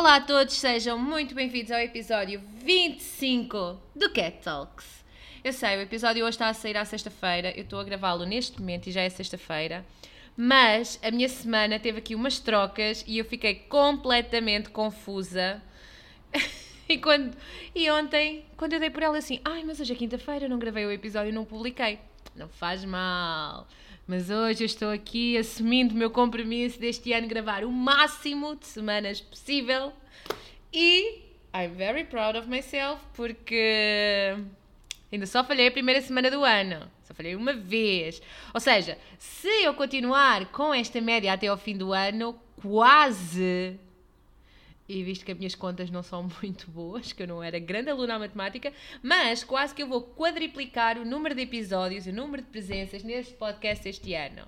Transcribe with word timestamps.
Olá 0.00 0.16
a 0.16 0.20
todos, 0.22 0.54
sejam 0.54 0.96
muito 0.96 1.34
bem-vindos 1.34 1.70
ao 1.70 1.78
episódio 1.78 2.40
25 2.64 3.78
do 3.94 4.08
Cat 4.08 4.38
Talks. 4.42 5.04
Eu 5.44 5.52
sei, 5.52 5.76
o 5.76 5.82
episódio 5.82 6.24
hoje 6.24 6.36
está 6.36 6.48
a 6.48 6.54
sair 6.54 6.74
à 6.78 6.86
sexta-feira, 6.86 7.52
eu 7.54 7.64
estou 7.64 7.78
a 7.78 7.84
gravá-lo 7.84 8.24
neste 8.24 8.58
momento 8.58 8.86
e 8.86 8.92
já 8.92 9.02
é 9.02 9.10
sexta-feira, 9.10 9.84
mas 10.34 10.98
a 11.02 11.10
minha 11.10 11.28
semana 11.28 11.78
teve 11.78 11.98
aqui 11.98 12.14
umas 12.14 12.38
trocas 12.38 13.04
e 13.06 13.18
eu 13.18 13.26
fiquei 13.26 13.56
completamente 13.56 14.70
confusa. 14.70 15.60
e, 16.88 16.96
quando, 16.96 17.36
e 17.74 17.90
ontem, 17.90 18.46
quando 18.56 18.72
eu 18.72 18.80
dei 18.80 18.88
por 18.88 19.02
ela 19.02 19.18
assim, 19.18 19.38
ai, 19.44 19.64
mas 19.64 19.80
hoje 19.80 19.92
é 19.92 19.96
quinta-feira, 19.96 20.48
não 20.48 20.58
gravei 20.58 20.86
o 20.86 20.90
episódio 20.90 21.28
e 21.28 21.32
não 21.32 21.44
publiquei. 21.44 21.98
Não 22.34 22.48
faz 22.48 22.82
mal. 22.86 23.68
Mas 24.10 24.28
hoje 24.28 24.64
eu 24.64 24.66
estou 24.66 24.90
aqui 24.90 25.38
assumindo 25.38 25.94
o 25.94 25.96
meu 25.96 26.10
compromisso 26.10 26.80
deste 26.80 27.12
ano 27.12 27.28
gravar 27.28 27.62
o 27.62 27.70
máximo 27.70 28.56
de 28.56 28.66
semanas 28.66 29.20
possível 29.20 29.92
e 30.72 31.20
I'm 31.54 31.76
very 31.76 32.02
proud 32.02 32.36
of 32.36 32.48
myself 32.48 33.00
porque 33.14 34.34
ainda 35.12 35.26
só 35.26 35.44
falhei 35.44 35.68
a 35.68 35.70
primeira 35.70 36.00
semana 36.00 36.28
do 36.28 36.44
ano. 36.44 36.90
Só 37.04 37.14
falhei 37.14 37.36
uma 37.36 37.52
vez. 37.52 38.20
Ou 38.52 38.58
seja, 38.58 38.98
se 39.16 39.62
eu 39.62 39.74
continuar 39.74 40.46
com 40.46 40.74
esta 40.74 41.00
média 41.00 41.32
até 41.32 41.46
ao 41.46 41.56
fim 41.56 41.76
do 41.76 41.92
ano, 41.92 42.36
quase 42.60 43.78
e 44.90 45.04
visto 45.04 45.24
que 45.24 45.32
as 45.32 45.38
minhas 45.38 45.54
contas 45.54 45.90
não 45.90 46.02
são 46.02 46.28
muito 46.42 46.70
boas, 46.70 47.12
que 47.12 47.22
eu 47.22 47.28
não 47.28 47.42
era 47.42 47.58
grande 47.58 47.90
aluna 47.90 48.16
à 48.16 48.18
matemática, 48.18 48.72
mas 49.02 49.44
quase 49.44 49.74
que 49.74 49.82
eu 49.82 49.86
vou 49.86 50.02
quadriplicar 50.02 50.98
o 50.98 51.04
número 51.04 51.34
de 51.34 51.42
episódios, 51.42 52.06
o 52.06 52.12
número 52.12 52.42
de 52.42 52.48
presenças 52.48 53.02
neste 53.02 53.34
podcast 53.34 53.88
este 53.88 54.14
ano. 54.14 54.46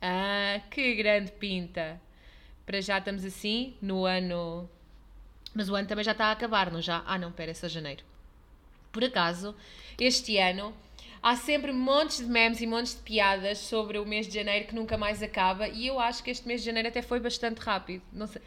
Ah, 0.00 0.60
que 0.70 0.94
grande 0.94 1.32
pinta! 1.32 2.00
Para 2.64 2.80
já 2.80 2.98
estamos 2.98 3.24
assim 3.24 3.74
no 3.82 4.04
ano. 4.04 4.68
Mas 5.54 5.68
o 5.68 5.74
ano 5.74 5.88
também 5.88 6.04
já 6.04 6.12
está 6.12 6.26
a 6.26 6.32
acabar, 6.32 6.70
não 6.70 6.80
já? 6.80 7.02
Ah, 7.06 7.18
não, 7.18 7.32
pera, 7.32 7.50
é 7.50 7.54
só 7.54 7.66
janeiro. 7.66 8.04
Por 8.92 9.02
acaso, 9.02 9.54
este 9.98 10.36
ano 10.38 10.74
há 11.22 11.36
sempre 11.36 11.72
montes 11.72 12.18
de 12.18 12.26
memes 12.26 12.60
e 12.60 12.66
montes 12.66 12.94
de 12.94 13.02
piadas 13.02 13.58
sobre 13.58 13.98
o 13.98 14.06
mês 14.06 14.26
de 14.26 14.34
janeiro 14.34 14.66
que 14.66 14.74
nunca 14.74 14.96
mais 14.96 15.22
acaba 15.22 15.68
e 15.68 15.86
eu 15.86 16.00
acho 16.00 16.22
que 16.22 16.30
este 16.30 16.46
mês 16.46 16.60
de 16.60 16.66
janeiro 16.66 16.88
até 16.88 17.02
foi 17.02 17.20
bastante 17.20 17.58
rápido. 17.58 18.02
Não 18.12 18.26
sei. 18.26 18.40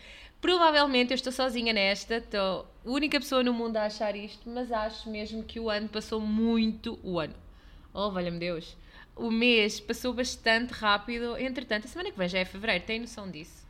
Provavelmente 0.44 1.12
eu 1.12 1.16
estou 1.16 1.32
sozinha 1.32 1.72
nesta, 1.72 2.18
estou 2.18 2.68
a 2.86 2.90
única 2.90 3.18
pessoa 3.18 3.42
no 3.42 3.54
mundo 3.54 3.78
a 3.78 3.86
achar 3.86 4.14
isto, 4.14 4.50
mas 4.50 4.74
acho 4.74 5.10
mesmo 5.10 5.42
que 5.42 5.58
o 5.58 5.70
ano 5.70 5.88
passou 5.88 6.20
muito. 6.20 7.00
O 7.02 7.18
ano. 7.18 7.34
Oh, 7.94 8.12
valha-me 8.12 8.40
Deus. 8.40 8.76
O 9.16 9.32
mês 9.32 9.80
passou 9.80 10.14
bastante 10.14 10.72
rápido. 10.74 11.38
Entretanto, 11.38 11.86
a 11.86 11.88
semana 11.88 12.12
que 12.12 12.18
vem 12.18 12.28
já 12.28 12.40
é 12.40 12.44
fevereiro, 12.44 12.84
tem 12.84 13.00
noção 13.00 13.32
disso? 13.32 13.66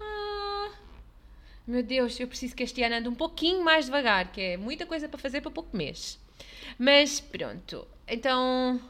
Ah, 0.00 0.72
meu 1.64 1.84
Deus, 1.84 2.18
eu 2.18 2.26
preciso 2.26 2.56
que 2.56 2.64
este 2.64 2.82
ano 2.82 2.96
ande 2.96 3.08
um 3.08 3.14
pouquinho 3.14 3.62
mais 3.62 3.84
devagar, 3.84 4.32
que 4.32 4.40
é 4.40 4.56
muita 4.56 4.84
coisa 4.84 5.08
para 5.08 5.20
fazer 5.20 5.40
para 5.40 5.52
pouco 5.52 5.76
mês. 5.76 6.18
Mas 6.76 7.20
pronto, 7.20 7.86
então 8.08 8.80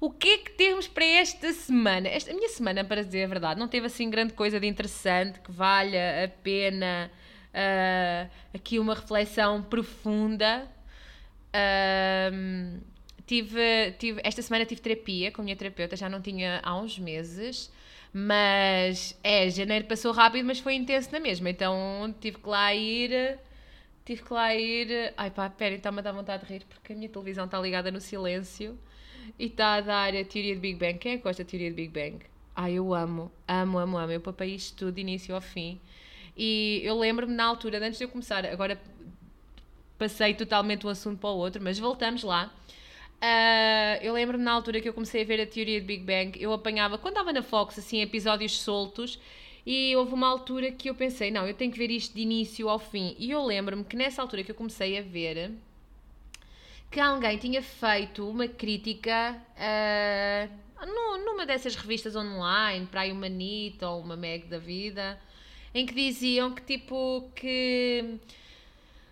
o 0.00 0.10
que 0.10 0.28
é 0.28 0.38
que 0.38 0.50
temos 0.52 0.86
para 0.86 1.04
esta 1.04 1.52
semana? 1.52 2.08
Esta, 2.08 2.30
a 2.30 2.34
minha 2.34 2.48
semana, 2.48 2.84
para 2.84 3.02
dizer 3.02 3.24
a 3.24 3.26
verdade, 3.26 3.58
não 3.58 3.66
teve 3.66 3.86
assim 3.86 4.08
grande 4.08 4.32
coisa 4.32 4.60
de 4.60 4.66
interessante 4.66 5.40
que 5.40 5.50
valha 5.50 6.24
a 6.24 6.28
pena 6.28 7.10
uh, 7.48 8.30
aqui 8.54 8.78
uma 8.78 8.94
reflexão 8.94 9.60
profunda. 9.62 10.68
Uh, 11.48 12.80
tive, 13.26 13.92
tive, 13.98 14.20
esta 14.22 14.40
semana 14.40 14.64
tive 14.64 14.80
terapia 14.80 15.32
com 15.32 15.42
a 15.42 15.44
minha 15.44 15.56
terapeuta, 15.56 15.96
já 15.96 16.08
não 16.08 16.20
tinha 16.20 16.60
há 16.62 16.78
uns 16.78 16.96
meses, 16.96 17.72
mas 18.12 19.18
é, 19.24 19.50
janeiro 19.50 19.86
passou 19.86 20.12
rápido, 20.12 20.44
mas 20.46 20.60
foi 20.60 20.74
intenso 20.74 21.10
na 21.10 21.18
mesma, 21.18 21.50
então 21.50 22.14
tive 22.20 22.38
que 22.38 22.48
lá 22.48 22.72
ir. 22.74 23.38
Tive 24.04 24.22
que 24.22 24.32
lá 24.32 24.54
ir. 24.54 25.12
Ai 25.18 25.30
pá, 25.30 25.50
pera, 25.50 25.74
está-me 25.74 25.98
a 25.98 26.02
dar 26.02 26.12
vontade 26.12 26.46
de 26.46 26.52
rir 26.52 26.64
porque 26.66 26.94
a 26.94 26.96
minha 26.96 27.08
televisão 27.10 27.44
está 27.44 27.60
ligada 27.60 27.90
no 27.90 28.00
silêncio 28.00 28.78
e 29.38 29.46
está 29.46 29.74
a 29.74 29.80
dar 29.80 30.16
a 30.16 30.24
teoria 30.24 30.54
de 30.54 30.60
Big 30.60 30.78
Bang. 30.78 30.98
Quem 30.98 31.12
é 31.12 31.16
que 31.16 31.22
gosta 31.24 31.42
da 31.42 31.50
teoria 31.50 31.70
de 31.70 31.76
Big 31.76 31.88
Bang? 31.88 32.24
Ai, 32.54 32.74
eu 32.74 32.94
amo, 32.94 33.30
amo, 33.46 33.78
amo, 33.78 33.98
amo. 33.98 34.12
Eu 34.12 34.20
papei 34.20 34.54
isto 34.54 34.76
tudo, 34.76 34.92
de 34.92 35.00
início 35.00 35.34
ao 35.34 35.40
fim. 35.40 35.80
E 36.36 36.80
eu 36.84 36.98
lembro-me 36.98 37.34
na 37.34 37.44
altura, 37.44 37.78
antes 37.78 37.98
de 37.98 38.04
eu 38.04 38.08
começar, 38.08 38.44
agora 38.46 38.80
passei 39.98 40.34
totalmente 40.34 40.86
um 40.86 40.90
assunto 40.90 41.18
para 41.18 41.30
o 41.30 41.36
outro, 41.36 41.62
mas 41.62 41.78
voltamos 41.78 42.22
lá. 42.22 42.52
Uh, 43.18 43.98
eu 44.00 44.12
lembro-me 44.12 44.44
na 44.44 44.52
altura 44.52 44.80
que 44.80 44.88
eu 44.88 44.94
comecei 44.94 45.22
a 45.22 45.24
ver 45.24 45.40
a 45.40 45.46
teoria 45.46 45.80
de 45.80 45.86
Big 45.86 46.04
Bang, 46.04 46.40
eu 46.40 46.52
apanhava, 46.52 46.96
quando 46.96 47.14
estava 47.14 47.32
na 47.32 47.42
Fox, 47.42 47.76
assim, 47.78 48.00
episódios 48.00 48.60
soltos, 48.60 49.18
e 49.66 49.94
houve 49.96 50.14
uma 50.14 50.28
altura 50.28 50.70
que 50.70 50.88
eu 50.88 50.94
pensei, 50.94 51.30
não, 51.30 51.46
eu 51.46 51.52
tenho 51.52 51.72
que 51.72 51.78
ver 51.78 51.90
isto 51.90 52.14
de 52.14 52.22
início 52.22 52.68
ao 52.68 52.78
fim. 52.78 53.16
E 53.18 53.30
eu 53.32 53.44
lembro-me 53.44 53.84
que 53.84 53.96
nessa 53.96 54.22
altura 54.22 54.44
que 54.44 54.52
eu 54.52 54.54
comecei 54.54 54.96
a 54.96 55.02
ver, 55.02 55.50
que 56.90 57.00
alguém 57.00 57.36
tinha 57.36 57.62
feito 57.62 58.28
uma 58.28 58.48
crítica 58.48 59.36
uh, 59.56 60.86
numa 61.24 61.44
dessas 61.44 61.74
revistas 61.74 62.16
online, 62.16 62.86
para 62.86 63.02
aí 63.02 63.12
uma 63.12 63.28
ou 63.82 64.00
uma 64.00 64.16
Meg 64.16 64.46
da 64.46 64.58
vida, 64.58 65.18
em 65.74 65.84
que 65.84 65.94
diziam 65.94 66.54
que 66.54 66.62
tipo 66.62 67.30
que 67.34 68.18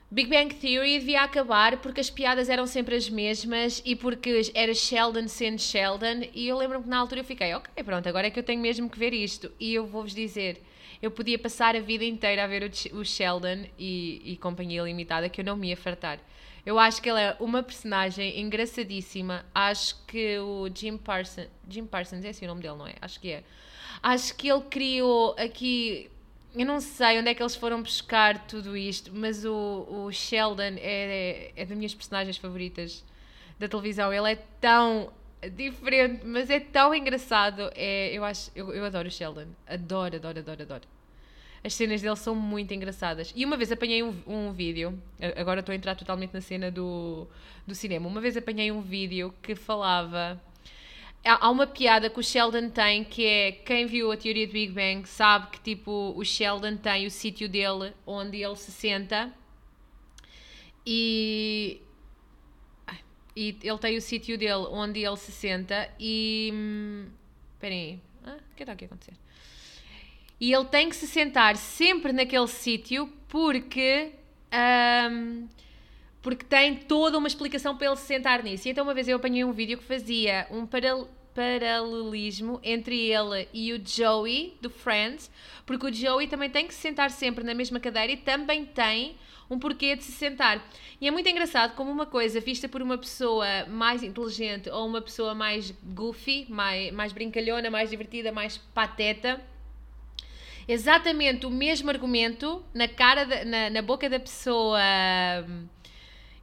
Big 0.08 0.30
Bang 0.30 0.54
Theory 0.54 1.00
devia 1.00 1.22
acabar 1.22 1.78
porque 1.78 2.00
as 2.00 2.08
piadas 2.08 2.48
eram 2.48 2.66
sempre 2.66 2.94
as 2.94 3.10
mesmas 3.10 3.82
e 3.84 3.96
porque 3.96 4.52
era 4.54 4.72
Sheldon 4.72 5.26
sendo 5.26 5.60
Sheldon 5.60 6.28
e 6.32 6.46
eu 6.46 6.56
lembro-me 6.56 6.84
que 6.84 6.90
na 6.90 6.98
altura 6.98 7.20
eu 7.20 7.24
fiquei, 7.24 7.52
ok, 7.54 7.82
pronto, 7.82 8.08
agora 8.08 8.28
é 8.28 8.30
que 8.30 8.38
eu 8.38 8.44
tenho 8.44 8.60
mesmo 8.60 8.88
que 8.88 8.98
ver 8.98 9.12
isto 9.12 9.50
e 9.58 9.74
eu 9.74 9.84
vou-vos 9.84 10.14
dizer, 10.14 10.62
eu 11.02 11.10
podia 11.10 11.38
passar 11.38 11.74
a 11.74 11.80
vida 11.80 12.04
inteira 12.04 12.44
a 12.44 12.46
ver 12.46 12.70
o, 12.92 13.04
Sheldon 13.04 13.66
e, 13.78 14.22
e 14.24 14.36
Companhia 14.36 14.82
Limitada 14.82 15.28
que 15.28 15.40
eu 15.40 15.44
não 15.44 15.56
me 15.56 15.68
ia 15.68 15.76
fartar. 15.76 16.20
Eu 16.66 16.80
acho 16.80 17.00
que 17.00 17.08
ele 17.08 17.20
é 17.20 17.36
uma 17.38 17.62
personagem 17.62 18.40
engraçadíssima. 18.40 19.46
Acho 19.54 20.04
que 20.04 20.36
o 20.40 20.68
Jim 20.74 20.96
Parsons. 20.98 21.46
Jim 21.70 21.86
Parsons, 21.86 22.24
é 22.24 22.30
esse 22.30 22.44
o 22.44 22.48
nome 22.48 22.60
dele, 22.60 22.74
não 22.74 22.88
é? 22.88 22.94
Acho 23.00 23.20
que 23.20 23.30
é. 23.30 23.44
Acho 24.02 24.34
que 24.34 24.48
ele 24.48 24.62
criou 24.62 25.36
aqui. 25.38 26.10
Eu 26.52 26.66
não 26.66 26.80
sei 26.80 27.20
onde 27.20 27.30
é 27.30 27.34
que 27.34 27.42
eles 27.42 27.54
foram 27.54 27.80
buscar 27.82 28.48
tudo 28.48 28.76
isto, 28.76 29.12
mas 29.14 29.44
o, 29.44 29.86
o 29.88 30.10
Sheldon 30.10 30.74
é, 30.78 30.80
é, 30.80 31.52
é 31.54 31.64
das 31.64 31.76
minhas 31.76 31.94
personagens 31.94 32.36
favoritas 32.36 33.04
da 33.60 33.68
televisão. 33.68 34.12
Ele 34.12 34.32
é 34.32 34.36
tão 34.60 35.12
diferente, 35.54 36.26
mas 36.26 36.50
é 36.50 36.58
tão 36.58 36.92
engraçado. 36.92 37.70
É, 37.76 38.12
eu 38.12 38.24
acho, 38.24 38.50
eu, 38.56 38.74
eu 38.74 38.84
adoro 38.84 39.06
o 39.06 39.10
Sheldon. 39.10 39.46
Adoro, 39.68 40.16
adoro, 40.16 40.40
adoro, 40.40 40.62
adoro. 40.62 40.95
As 41.64 41.74
cenas 41.74 42.00
dele 42.00 42.16
são 42.16 42.34
muito 42.34 42.72
engraçadas. 42.72 43.32
E 43.34 43.44
uma 43.44 43.56
vez 43.56 43.72
apanhei 43.72 44.02
um, 44.02 44.14
um 44.26 44.52
vídeo, 44.52 44.98
agora 45.36 45.60
estou 45.60 45.72
a 45.72 45.76
entrar 45.76 45.94
totalmente 45.94 46.32
na 46.32 46.40
cena 46.40 46.70
do, 46.70 47.26
do 47.66 47.74
cinema. 47.74 48.06
Uma 48.08 48.20
vez 48.20 48.36
apanhei 48.36 48.70
um 48.70 48.80
vídeo 48.80 49.34
que 49.42 49.54
falava. 49.54 50.40
Há 51.24 51.50
uma 51.50 51.66
piada 51.66 52.08
que 52.08 52.20
o 52.20 52.22
Sheldon 52.22 52.70
tem 52.70 53.02
que 53.02 53.26
é 53.26 53.52
quem 53.52 53.84
viu 53.86 54.12
a 54.12 54.16
teoria 54.16 54.46
do 54.46 54.52
Big 54.52 54.72
Bang 54.72 55.08
sabe 55.08 55.48
que 55.50 55.60
tipo 55.60 56.14
o 56.16 56.24
Sheldon 56.24 56.76
tem 56.76 57.04
o 57.04 57.10
sítio 57.10 57.48
dele 57.48 57.92
onde 58.06 58.44
ele 58.44 58.54
se 58.54 58.70
senta 58.70 59.32
e 60.86 61.80
e 63.36 63.54
ele 63.62 63.78
tem 63.78 63.96
o 63.98 64.00
sítio 64.00 64.38
dele 64.38 64.66
onde 64.70 65.04
ele 65.04 65.16
se 65.16 65.30
senta 65.30 65.90
e. 66.00 66.50
Hum, 66.54 67.06
esperem 67.52 67.80
aí. 67.80 68.00
Ah, 68.24 68.38
o 68.52 68.54
que 68.56 68.62
está 68.62 68.72
aqui 68.72 68.84
a 68.84 68.86
acontecer? 68.86 69.12
E 70.40 70.52
ele 70.52 70.64
tem 70.66 70.88
que 70.88 70.96
se 70.96 71.06
sentar 71.06 71.56
sempre 71.56 72.12
naquele 72.12 72.46
sítio 72.46 73.10
porque. 73.28 74.12
Um, 75.10 75.48
porque 76.22 76.44
tem 76.44 76.74
toda 76.74 77.18
uma 77.18 77.28
explicação 77.28 77.76
para 77.76 77.86
ele 77.86 77.96
se 77.96 78.06
sentar 78.06 78.42
nisso. 78.42 78.66
E 78.66 78.72
então 78.72 78.82
uma 78.82 78.92
vez 78.92 79.06
eu 79.06 79.16
apanhei 79.16 79.44
um 79.44 79.52
vídeo 79.52 79.78
que 79.78 79.84
fazia 79.84 80.44
um 80.50 80.66
paralelismo 80.66 82.58
entre 82.64 83.12
ele 83.12 83.48
e 83.54 83.72
o 83.72 83.80
Joey 83.84 84.56
do 84.60 84.68
Friends, 84.68 85.30
porque 85.64 85.86
o 85.86 85.92
Joey 85.92 86.26
também 86.26 86.50
tem 86.50 86.66
que 86.66 86.74
se 86.74 86.80
sentar 86.80 87.12
sempre 87.12 87.44
na 87.44 87.54
mesma 87.54 87.78
cadeira 87.78 88.10
e 88.12 88.16
também 88.16 88.64
tem 88.64 89.14
um 89.48 89.56
porquê 89.56 89.94
de 89.94 90.02
se 90.02 90.10
sentar. 90.10 90.68
E 91.00 91.06
é 91.06 91.12
muito 91.12 91.28
engraçado 91.28 91.76
como 91.76 91.92
uma 91.92 92.06
coisa 92.06 92.40
vista 92.40 92.68
por 92.68 92.82
uma 92.82 92.98
pessoa 92.98 93.64
mais 93.66 94.02
inteligente 94.02 94.68
ou 94.68 94.84
uma 94.84 95.00
pessoa 95.00 95.32
mais 95.32 95.70
goofy, 95.70 96.46
mais, 96.48 96.92
mais 96.92 97.12
brincalhona, 97.12 97.70
mais 97.70 97.90
divertida, 97.90 98.32
mais 98.32 98.58
pateta, 98.58 99.40
exatamente 100.68 101.46
o 101.46 101.50
mesmo 101.50 101.90
argumento 101.90 102.64
na 102.74 102.88
cara, 102.88 103.24
de, 103.24 103.44
na, 103.44 103.70
na 103.70 103.82
boca 103.82 104.08
da 104.08 104.18
pessoa 104.18 104.78
hum, 105.48 105.66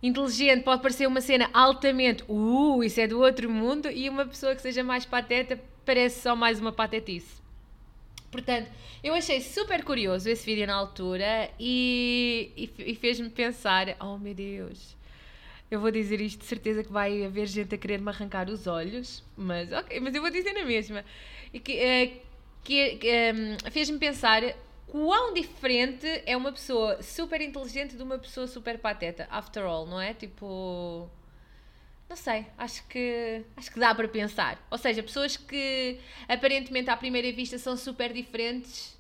inteligente 0.02 0.64
pode 0.64 0.82
parecer 0.82 1.08
uma 1.08 1.22
cena 1.22 1.50
altamente, 1.54 2.24
uh, 2.28 2.84
isso 2.84 3.00
é 3.00 3.08
do 3.08 3.20
outro 3.20 3.50
mundo, 3.50 3.90
e 3.90 4.10
uma 4.10 4.26
pessoa 4.26 4.56
que 4.56 4.62
seja 4.62 4.84
mais 4.84 5.06
pateta 5.06 5.60
parece 5.86 6.22
só 6.22 6.36
mais 6.36 6.60
uma 6.60 6.72
patetice. 6.72 7.42
Portanto, 8.32 8.70
eu 9.04 9.14
achei 9.14 9.40
super 9.42 9.84
curioso 9.84 10.28
esse 10.28 10.44
vídeo 10.44 10.66
na 10.66 10.74
altura 10.74 11.52
e, 11.60 12.52
e, 12.58 12.92
e 12.92 12.96
fez-me 12.96 13.30
pensar: 13.30 13.96
oh 14.00 14.18
meu 14.18 14.34
Deus, 14.34 14.98
eu 15.70 15.80
vou 15.80 15.92
dizer 15.92 16.20
isto 16.20 16.40
de 16.40 16.46
certeza 16.46 16.84
que 16.84 16.92
vai 16.92 17.24
haver 17.24 17.46
gente 17.46 17.76
a 17.76 17.78
querer 17.78 18.02
me 18.02 18.10
arrancar 18.10 18.50
os 18.50 18.66
olhos, 18.66 19.24
mas 19.38 19.72
ok, 19.72 20.00
mas 20.00 20.16
eu 20.16 20.22
vou 20.22 20.32
dizer 20.32 20.54
na 20.54 20.66
mesma. 20.66 21.06
E 21.54 21.60
que, 21.60 21.74
uh, 21.74 22.23
que, 22.64 23.00
um, 23.36 23.72
fez-me 23.72 24.00
pensar 24.00 24.42
quão 24.88 25.34
diferente 25.34 26.08
é 26.26 26.38
uma 26.38 26.52
pessoa 26.52 27.02
super 27.02 27.42
inteligente 27.42 27.96
de 27.96 28.04
uma 28.04 28.18
pessoa 28.20 28.48
super 28.48 28.78
pateta, 28.78 29.28
after 29.30 29.64
all, 29.64 29.86
não 29.86 30.00
é? 30.00 30.14
Tipo. 30.14 31.10
Não 32.08 32.16
sei, 32.16 32.46
acho 32.58 32.86
que, 32.88 33.44
acho 33.58 33.72
que 33.72 33.80
dá 33.80 33.96
para 33.96 34.08
pensar. 34.08 34.64
Ou 34.70 34.78
seja, 34.78 35.02
pessoas 35.02 35.36
que 35.36 36.00
aparentemente 36.28 36.90
à 36.90 36.98
primeira 36.98 37.32
vista 37.32 37.58
são 37.58 37.76
super 37.76 38.14
diferentes. 38.14 38.96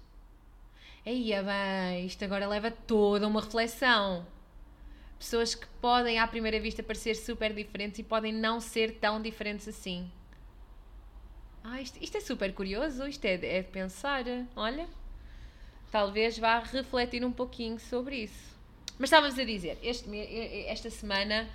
Aí 1.05 1.31
é 1.31 1.43
bem, 1.43 2.05
isto 2.05 2.23
agora 2.25 2.47
leva 2.47 2.71
toda 2.71 3.27
uma 3.27 3.41
reflexão. 3.41 4.25
Pessoas 5.19 5.53
que 5.53 5.67
podem 5.79 6.17
à 6.17 6.27
primeira 6.27 6.59
vista 6.59 6.81
parecer 6.81 7.15
super 7.15 7.53
diferentes 7.53 7.99
e 7.99 8.03
podem 8.03 8.33
não 8.33 8.59
ser 8.59 8.95
tão 8.95 9.21
diferentes 9.21 9.67
assim. 9.67 10.09
Ah, 11.63 11.81
isto, 11.81 11.97
isto 12.01 12.17
é 12.17 12.19
super 12.19 12.53
curioso, 12.53 13.07
isto 13.07 13.23
é, 13.23 13.35
é 13.35 13.61
de 13.61 13.69
pensar. 13.69 14.25
Olha, 14.55 14.85
talvez 15.89 16.37
vá 16.37 16.59
refletir 16.59 17.23
um 17.23 17.31
pouquinho 17.31 17.79
sobre 17.79 18.17
isso. 18.17 18.53
Mas 18.99 19.07
estávamos 19.07 19.39
a 19.39 19.43
dizer, 19.45 19.77
este, 19.81 20.09
esta 20.67 20.89
semana, 20.89 21.47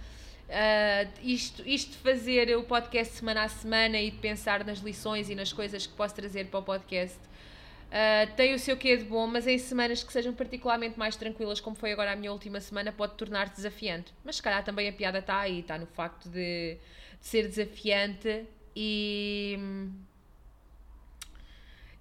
uh, 0.49 1.21
isto, 1.23 1.63
de 1.63 1.97
fazer 1.99 2.57
o 2.57 2.65
podcast 2.65 3.15
semana 3.15 3.45
a 3.45 3.49
semana 3.49 4.01
e 4.01 4.11
de 4.11 4.17
pensar 4.17 4.65
nas 4.65 4.79
lições 4.79 5.29
e 5.29 5.35
nas 5.35 5.53
coisas 5.53 5.87
que 5.87 5.93
posso 5.93 6.15
trazer 6.15 6.47
para 6.47 6.59
o 6.59 6.63
podcast, 6.63 7.19
uh, 7.19 8.35
tem 8.35 8.55
o 8.55 8.59
seu 8.59 8.79
quê 8.79 8.97
de 8.97 9.05
bom, 9.05 9.27
mas 9.27 9.47
em 9.47 9.59
semanas 9.59 10.03
que 10.03 10.13
sejam 10.13 10.33
particularmente 10.33 10.99
mais 10.99 11.17
tranquilas, 11.17 11.61
como 11.61 11.77
foi 11.77 11.93
agora 11.93 12.13
a 12.13 12.17
minha 12.17 12.33
última 12.33 12.61
semana, 12.61 12.91
pode 12.91 13.15
tornar-se 13.15 13.57
desafiante. 13.57 14.13
Mas 14.25 14.37
se 14.37 14.43
calhar 14.43 14.65
também 14.65 14.89
a 14.89 14.93
piada 14.93 15.19
está 15.19 15.39
aí, 15.39 15.61
está 15.61 15.79
no 15.79 15.87
facto 15.87 16.31
de, 16.31 16.79
de 17.21 17.27
ser 17.27 17.47
desafiante 17.47 18.47
e 18.81 19.59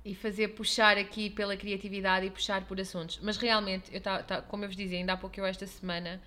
e 0.06 0.16
fazer 0.16 0.50
puxar 0.50 0.98
aqui 0.98 1.30
pela 1.30 1.58
criatividade 1.58 2.28
e 2.28 2.30
puxar 2.30 2.66
por 2.66 2.80
assuntos. 2.80 3.20
Mas 3.22 3.36
realmente, 3.36 3.94
eu 3.94 4.00
tá, 4.00 4.24
tá, 4.24 4.42
como 4.42 4.64
eu 4.64 4.70
vos 4.70 4.78
dizia, 4.78 5.00
ainda 5.00 5.14
há 5.14 5.18
pouco 5.18 5.38
eu 5.38 5.46
esta 5.46 5.68
semana 5.68 6.22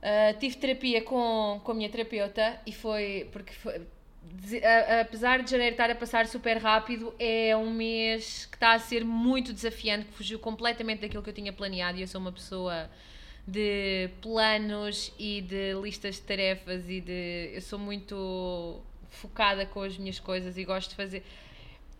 uh, 0.00 0.38
tive 0.38 0.56
terapia 0.56 1.02
com, 1.02 1.60
com 1.64 1.72
a 1.72 1.74
minha 1.74 1.88
terapeuta 1.88 2.60
e 2.64 2.72
foi 2.72 3.28
porque 3.32 3.52
foi, 3.54 3.82
apesar 5.00 5.42
de 5.42 5.50
janeiro 5.50 5.72
estar 5.72 5.90
a 5.90 5.96
passar 5.96 6.26
super 6.28 6.58
rápido, 6.58 7.12
é 7.18 7.56
um 7.56 7.72
mês 7.72 8.46
que 8.46 8.56
está 8.56 8.74
a 8.74 8.78
ser 8.78 9.04
muito 9.04 9.52
desafiante, 9.52 10.04
que 10.04 10.12
fugiu 10.12 10.38
completamente 10.38 11.00
daquilo 11.00 11.22
que 11.22 11.30
eu 11.30 11.34
tinha 11.34 11.52
planeado 11.52 11.98
e 11.98 12.02
eu 12.02 12.06
sou 12.06 12.20
uma 12.20 12.32
pessoa 12.32 12.88
de 13.46 14.10
planos 14.22 15.12
e 15.18 15.40
de 15.40 15.74
listas 15.82 16.16
de 16.16 16.22
tarefas 16.22 16.88
e 16.88 17.00
de 17.00 17.50
eu 17.52 17.60
sou 17.60 17.78
muito 17.80 18.80
focada 19.14 19.64
com 19.66 19.82
as 19.82 19.96
minhas 19.96 20.18
coisas 20.18 20.56
e 20.56 20.64
gosto 20.64 20.90
de 20.90 20.96
fazer 20.96 21.24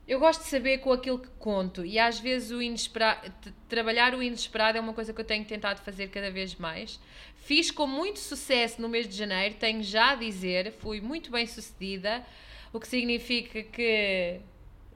eu 0.06 0.20
gosto 0.20 0.42
de 0.42 0.48
saber 0.48 0.78
com 0.78 0.92
aquilo 0.92 1.18
que 1.18 1.28
conto 1.38 1.84
e 1.84 1.98
às 1.98 2.20
vezes 2.20 2.50
o 2.50 2.60
inesperado, 2.60 3.32
trabalhar 3.68 4.14
o 4.14 4.22
inesperado 4.22 4.76
é 4.76 4.80
uma 4.80 4.92
coisa 4.92 5.14
que 5.14 5.20
eu 5.20 5.24
tenho 5.24 5.44
tentado 5.46 5.80
fazer 5.80 6.08
cada 6.08 6.30
vez 6.30 6.54
mais. 6.56 7.00
Fiz 7.36 7.70
com 7.70 7.86
muito 7.86 8.18
sucesso 8.18 8.82
no 8.82 8.88
mês 8.88 9.08
de 9.08 9.16
janeiro, 9.16 9.54
tenho 9.54 9.82
já 9.82 10.10
a 10.10 10.14
dizer, 10.14 10.72
fui 10.72 11.00
muito 11.00 11.30
bem 11.30 11.46
sucedida, 11.46 12.22
o 12.70 12.78
que 12.78 12.86
significa 12.86 13.62
que 13.62 14.40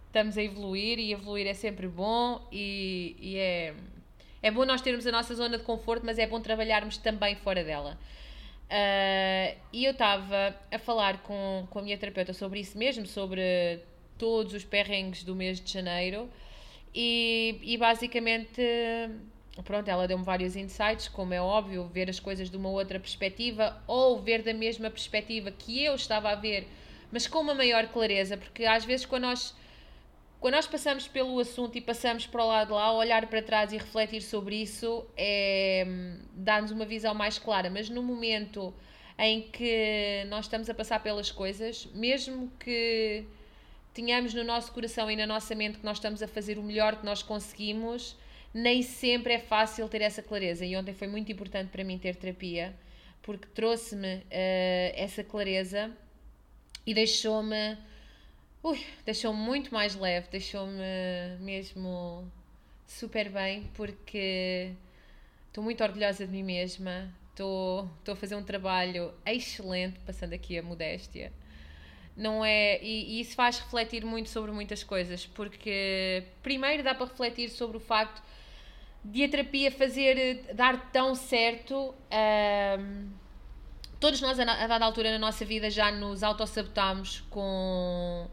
estamos 0.07 0.37
a 0.37 0.43
evoluir 0.43 0.99
e 0.99 1.13
evoluir 1.13 1.47
é 1.47 1.55
sempre 1.55 1.87
bom 1.87 2.47
e, 2.53 3.17
e 3.19 3.37
é, 3.39 3.75
é 4.43 4.51
bom 4.51 4.67
nós 4.67 4.83
termos 4.83 5.07
a 5.07 5.13
nossa 5.13 5.35
zona 5.35 5.57
de 5.57 5.65
conforto, 5.65 6.05
mas 6.05 6.19
é 6.19 6.27
bom 6.27 6.41
trabalharmos 6.41 6.99
também 6.99 7.35
fora 7.37 7.65
dela. 7.65 7.99
Uh, 8.69 9.57
e 9.73 9.85
eu 9.85 9.93
estava 9.93 10.55
a 10.71 10.79
falar 10.79 11.23
com, 11.23 11.67
com 11.71 11.79
a 11.79 11.83
minha 11.83 11.97
terapeuta 11.97 12.35
sobre 12.35 12.61
isso 12.61 12.77
mesmo, 12.77 13.07
sobre 13.07 13.81
todos 14.19 14.53
os 14.53 14.65
perrengues 14.65 15.25
do 15.25 15.35
mês 15.35 15.61
de 15.61 15.73
janeiro. 15.73 16.29
E, 16.95 17.59
e 17.63 17.77
basicamente 17.77 18.63
pronto, 19.63 19.89
ela 19.89 20.07
deu-me 20.07 20.25
vários 20.25 20.57
insights, 20.57 21.09
como 21.09 21.35
é 21.35 21.41
óbvio, 21.41 21.89
ver 21.89 22.09
as 22.09 22.21
coisas 22.21 22.51
de 22.51 22.57
uma 22.57 22.69
outra 22.69 22.99
perspectiva 23.01 23.81
ou 23.87 24.21
ver 24.21 24.43
da 24.43 24.55
mesma 24.55 24.91
perspectiva 24.91 25.51
que 25.51 25.83
eu 25.83 25.95
estava 25.95 26.31
a 26.31 26.35
ver, 26.35 26.69
mas 27.11 27.27
com 27.27 27.41
uma 27.41 27.55
maior 27.55 27.87
clareza, 27.89 28.37
porque 28.37 28.65
às 28.65 28.85
vezes 28.85 29.07
quando 29.07 29.23
nós 29.23 29.55
quando 30.41 30.55
nós 30.55 30.67
passamos 30.67 31.09
pelo 31.09 31.39
assunto 31.41 31.77
e 31.77 31.81
passamos 31.81 32.27
para 32.27 32.45
o 32.45 32.47
lado 32.47 32.69
de 32.69 32.73
lá, 32.75 32.93
olhar 32.93 33.27
para 33.27 33.43
trás 33.43 33.73
e 33.73 33.77
refletir 33.77 34.23
sobre 34.23 34.63
isso 34.63 35.05
é 35.17 35.87
dá-nos 36.33 36.71
uma 36.71 36.85
visão 36.85 37.15
mais 37.15 37.39
clara, 37.39 37.69
mas 37.69 37.91
no 37.91 38.03
momento 38.03 38.73
em 39.19 39.43
que 39.43 40.25
nós 40.29 40.45
estamos 40.45 40.71
a 40.71 40.75
passar 40.75 41.03
pelas 41.03 41.31
coisas, 41.31 41.87
mesmo 41.93 42.53
que 42.61 43.25
tenhamos 43.93 44.33
no 44.33 44.45
nosso 44.45 44.73
coração 44.73 45.11
e 45.11 45.17
na 45.17 45.27
nossa 45.27 45.55
mente 45.57 45.79
que 45.79 45.85
nós 45.85 45.97
estamos 45.97 46.23
a 46.23 46.29
fazer 46.29 46.57
o 46.57 46.63
melhor 46.63 46.97
que 46.97 47.05
nós 47.05 47.21
conseguimos, 47.21 48.17
nem 48.55 48.81
sempre 48.81 49.35
é 49.35 49.39
fácil 49.41 49.89
ter 49.89 50.03
essa 50.03 50.23
clareza. 50.23 50.65
E 50.65 50.77
ontem 50.77 50.95
foi 50.95 51.09
muito 51.09 51.33
importante 51.33 51.71
para 51.71 51.83
mim 51.83 51.99
ter 51.99 52.15
terapia, 52.15 52.75
porque 53.21 53.49
trouxe-me 53.49 54.19
uh, 54.19 54.23
essa 54.95 55.25
clareza 55.25 55.91
e 56.87 56.95
deixou-me. 56.95 57.77
Ui, 58.61 58.85
deixou-me 59.05 59.39
muito 59.39 59.73
mais 59.73 59.95
leve, 59.95 60.29
deixou-me 60.31 60.83
mesmo 61.39 62.29
super 62.87 63.31
bem, 63.31 63.71
porque 63.75 64.73
estou 65.47 65.63
muito 65.63 65.83
orgulhosa 65.85 66.27
de 66.27 66.33
mim 66.33 66.43
mesma, 66.43 67.09
estou, 67.31 67.89
estou 67.99 68.15
a 68.15 68.17
fazer 68.17 68.35
um 68.35 68.43
trabalho 68.43 69.15
excelente, 69.25 70.01
passando 70.01 70.33
aqui 70.33 70.59
a 70.59 70.63
modéstia. 70.63 71.33
Não 72.17 72.45
é 72.45 72.83
e, 72.83 73.19
e, 73.19 73.21
isso 73.21 73.37
faz 73.37 73.61
refletir 73.61 74.05
muito 74.05 74.29
sobre 74.29 74.51
muitas 74.51 74.83
coisas 74.83 75.25
porque 75.25 76.25
primeiro 76.43 76.83
dá 76.83 76.93
para 76.93 77.07
refletir 77.07 77.49
sobre 77.51 77.77
o 77.77 77.81
facto 77.81 78.21
de 79.05 79.23
a 79.23 79.29
terapia 79.29 79.71
fazer 79.71 80.53
dar 80.53 80.91
tão 80.91 81.15
certo 81.15 81.95
um, 82.81 83.09
todos 84.01 84.21
nós 84.21 84.41
a, 84.41 84.45
dada 84.45 84.85
altura 84.85 85.13
na 85.13 85.19
nossa 85.19 85.45
vida 85.45 85.71
já 85.71 85.93
nos 85.93 86.25
autossabotamos 86.25 87.21
com 87.31 88.29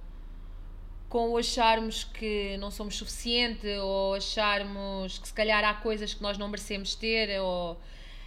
com 1.16 1.38
acharmos 1.38 2.04
que 2.04 2.58
não 2.58 2.70
somos 2.70 2.98
suficiente 2.98 3.66
ou 3.78 4.16
acharmos 4.16 5.18
que 5.18 5.30
se 5.30 5.34
calhar 5.34 5.64
há 5.64 5.74
coisas 5.76 6.14
que 6.14 6.22
nós 6.22 6.38
não 6.38 6.50
merecemos 6.50 6.94
ter 6.94 7.40
ou 7.40 7.80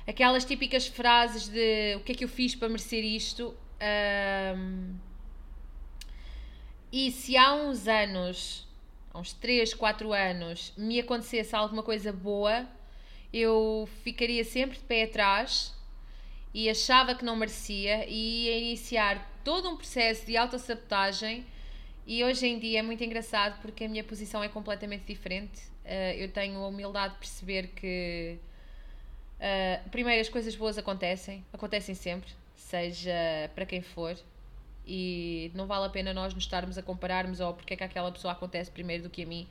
aquelas 0.06 0.42
típicas 0.42 0.86
frases 0.86 1.48
de 1.48 1.96
o 1.96 2.00
que 2.00 2.12
é 2.12 2.14
que 2.14 2.24
eu 2.24 2.28
fiz 2.30 2.54
para 2.54 2.66
merecer 2.66 3.04
isto? 3.04 3.54
Um, 4.56 4.96
e 6.90 7.10
se 7.10 7.36
há 7.36 7.52
uns 7.52 7.86
anos, 7.86 8.66
há 9.12 9.18
uns 9.18 9.34
3, 9.34 9.74
4 9.74 10.10
anos, 10.10 10.72
me 10.74 10.98
acontecesse 10.98 11.54
alguma 11.54 11.82
coisa 11.82 12.10
boa, 12.10 12.66
eu 13.30 13.86
ficaria 14.02 14.44
sempre 14.44 14.78
de 14.78 14.84
pé 14.84 15.02
atrás 15.02 15.74
e 16.54 16.70
achava 16.70 17.14
que 17.14 17.22
não 17.22 17.36
merecia 17.36 18.06
e 18.08 18.46
ia 18.46 18.56
iniciar 18.56 19.30
todo 19.44 19.68
um 19.68 19.76
processo 19.76 20.24
de 20.24 20.38
autossabotagem 20.38 21.44
e 22.08 22.24
hoje 22.24 22.46
em 22.46 22.58
dia 22.58 22.78
é 22.78 22.82
muito 22.82 23.04
engraçado 23.04 23.60
porque 23.60 23.84
a 23.84 23.88
minha 23.88 24.02
posição 24.02 24.42
é 24.42 24.48
completamente 24.48 25.04
diferente. 25.04 25.60
Uh, 25.84 26.16
eu 26.16 26.32
tenho 26.32 26.58
a 26.58 26.66
humildade 26.66 27.12
de 27.12 27.20
perceber 27.20 27.66
que 27.76 28.38
uh, 29.38 29.90
primeiro 29.90 30.18
as 30.18 30.28
coisas 30.30 30.56
boas 30.56 30.78
acontecem, 30.78 31.44
acontecem 31.52 31.94
sempre, 31.94 32.30
seja 32.56 33.12
para 33.54 33.66
quem 33.66 33.82
for 33.82 34.16
e 34.86 35.50
não 35.54 35.66
vale 35.66 35.84
a 35.84 35.90
pena 35.90 36.14
nós 36.14 36.32
nos 36.32 36.44
estarmos 36.44 36.78
a 36.78 36.82
compararmos 36.82 37.40
ou 37.40 37.52
porque 37.52 37.74
é 37.74 37.76
que 37.76 37.84
aquela 37.84 38.10
pessoa 38.10 38.32
acontece 38.32 38.70
primeiro 38.70 39.02
do 39.02 39.10
que 39.10 39.24
a 39.24 39.26
mim, 39.26 39.46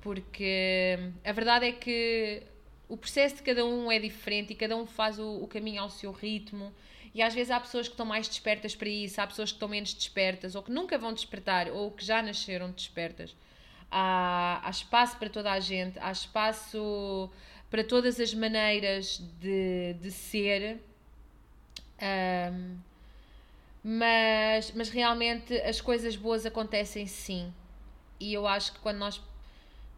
porque 0.00 0.98
a 1.22 1.32
verdade 1.32 1.66
é 1.66 1.72
que 1.72 2.42
o 2.88 2.96
processo 2.96 3.36
de 3.36 3.42
cada 3.42 3.66
um 3.66 3.92
é 3.92 3.98
diferente 3.98 4.54
e 4.54 4.56
cada 4.56 4.74
um 4.74 4.86
faz 4.86 5.18
o, 5.18 5.42
o 5.42 5.46
caminho 5.46 5.82
ao 5.82 5.90
seu 5.90 6.10
ritmo. 6.10 6.72
E 7.18 7.22
às 7.22 7.34
vezes 7.34 7.50
há 7.50 7.58
pessoas 7.58 7.88
que 7.88 7.94
estão 7.94 8.06
mais 8.06 8.28
despertas 8.28 8.76
para 8.76 8.88
isso, 8.88 9.20
há 9.20 9.26
pessoas 9.26 9.50
que 9.50 9.56
estão 9.56 9.68
menos 9.68 9.92
despertas, 9.92 10.54
ou 10.54 10.62
que 10.62 10.70
nunca 10.70 10.96
vão 10.96 11.12
despertar, 11.12 11.68
ou 11.68 11.90
que 11.90 12.04
já 12.04 12.22
nasceram 12.22 12.70
despertas. 12.70 13.34
Há, 13.90 14.60
há 14.62 14.70
espaço 14.70 15.16
para 15.16 15.28
toda 15.28 15.50
a 15.50 15.58
gente, 15.58 15.98
há 15.98 16.12
espaço 16.12 17.28
para 17.68 17.82
todas 17.82 18.20
as 18.20 18.32
maneiras 18.32 19.20
de, 19.40 19.94
de 19.94 20.12
ser. 20.12 20.78
Um, 22.00 22.78
mas, 23.82 24.70
mas 24.76 24.88
realmente 24.88 25.60
as 25.62 25.80
coisas 25.80 26.14
boas 26.14 26.46
acontecem 26.46 27.04
sim. 27.08 27.52
E 28.20 28.32
eu 28.32 28.46
acho 28.46 28.74
que 28.74 28.78
quando 28.78 28.98
nós. 28.98 29.20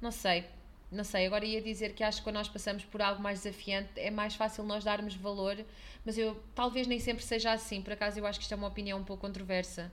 Não 0.00 0.10
sei, 0.10 0.46
não 0.90 1.04
sei, 1.04 1.26
agora 1.26 1.44
ia 1.44 1.60
dizer 1.62 1.94
que 1.94 2.02
acho 2.02 2.18
que 2.18 2.24
quando 2.24 2.36
nós 2.36 2.48
passamos 2.48 2.84
por 2.84 3.00
algo 3.00 3.22
mais 3.22 3.42
desafiante 3.42 3.90
é 3.96 4.10
mais 4.10 4.34
fácil 4.34 4.64
nós 4.64 4.82
darmos 4.82 5.14
valor, 5.14 5.56
mas 6.04 6.18
eu 6.18 6.36
talvez 6.54 6.86
nem 6.86 6.98
sempre 6.98 7.22
seja 7.22 7.52
assim. 7.52 7.80
Por 7.80 7.92
acaso 7.92 8.18
eu 8.18 8.26
acho 8.26 8.38
que 8.38 8.42
isto 8.42 8.52
é 8.52 8.56
uma 8.56 8.66
opinião 8.66 8.98
um 8.98 9.04
pouco 9.04 9.20
controversa, 9.20 9.92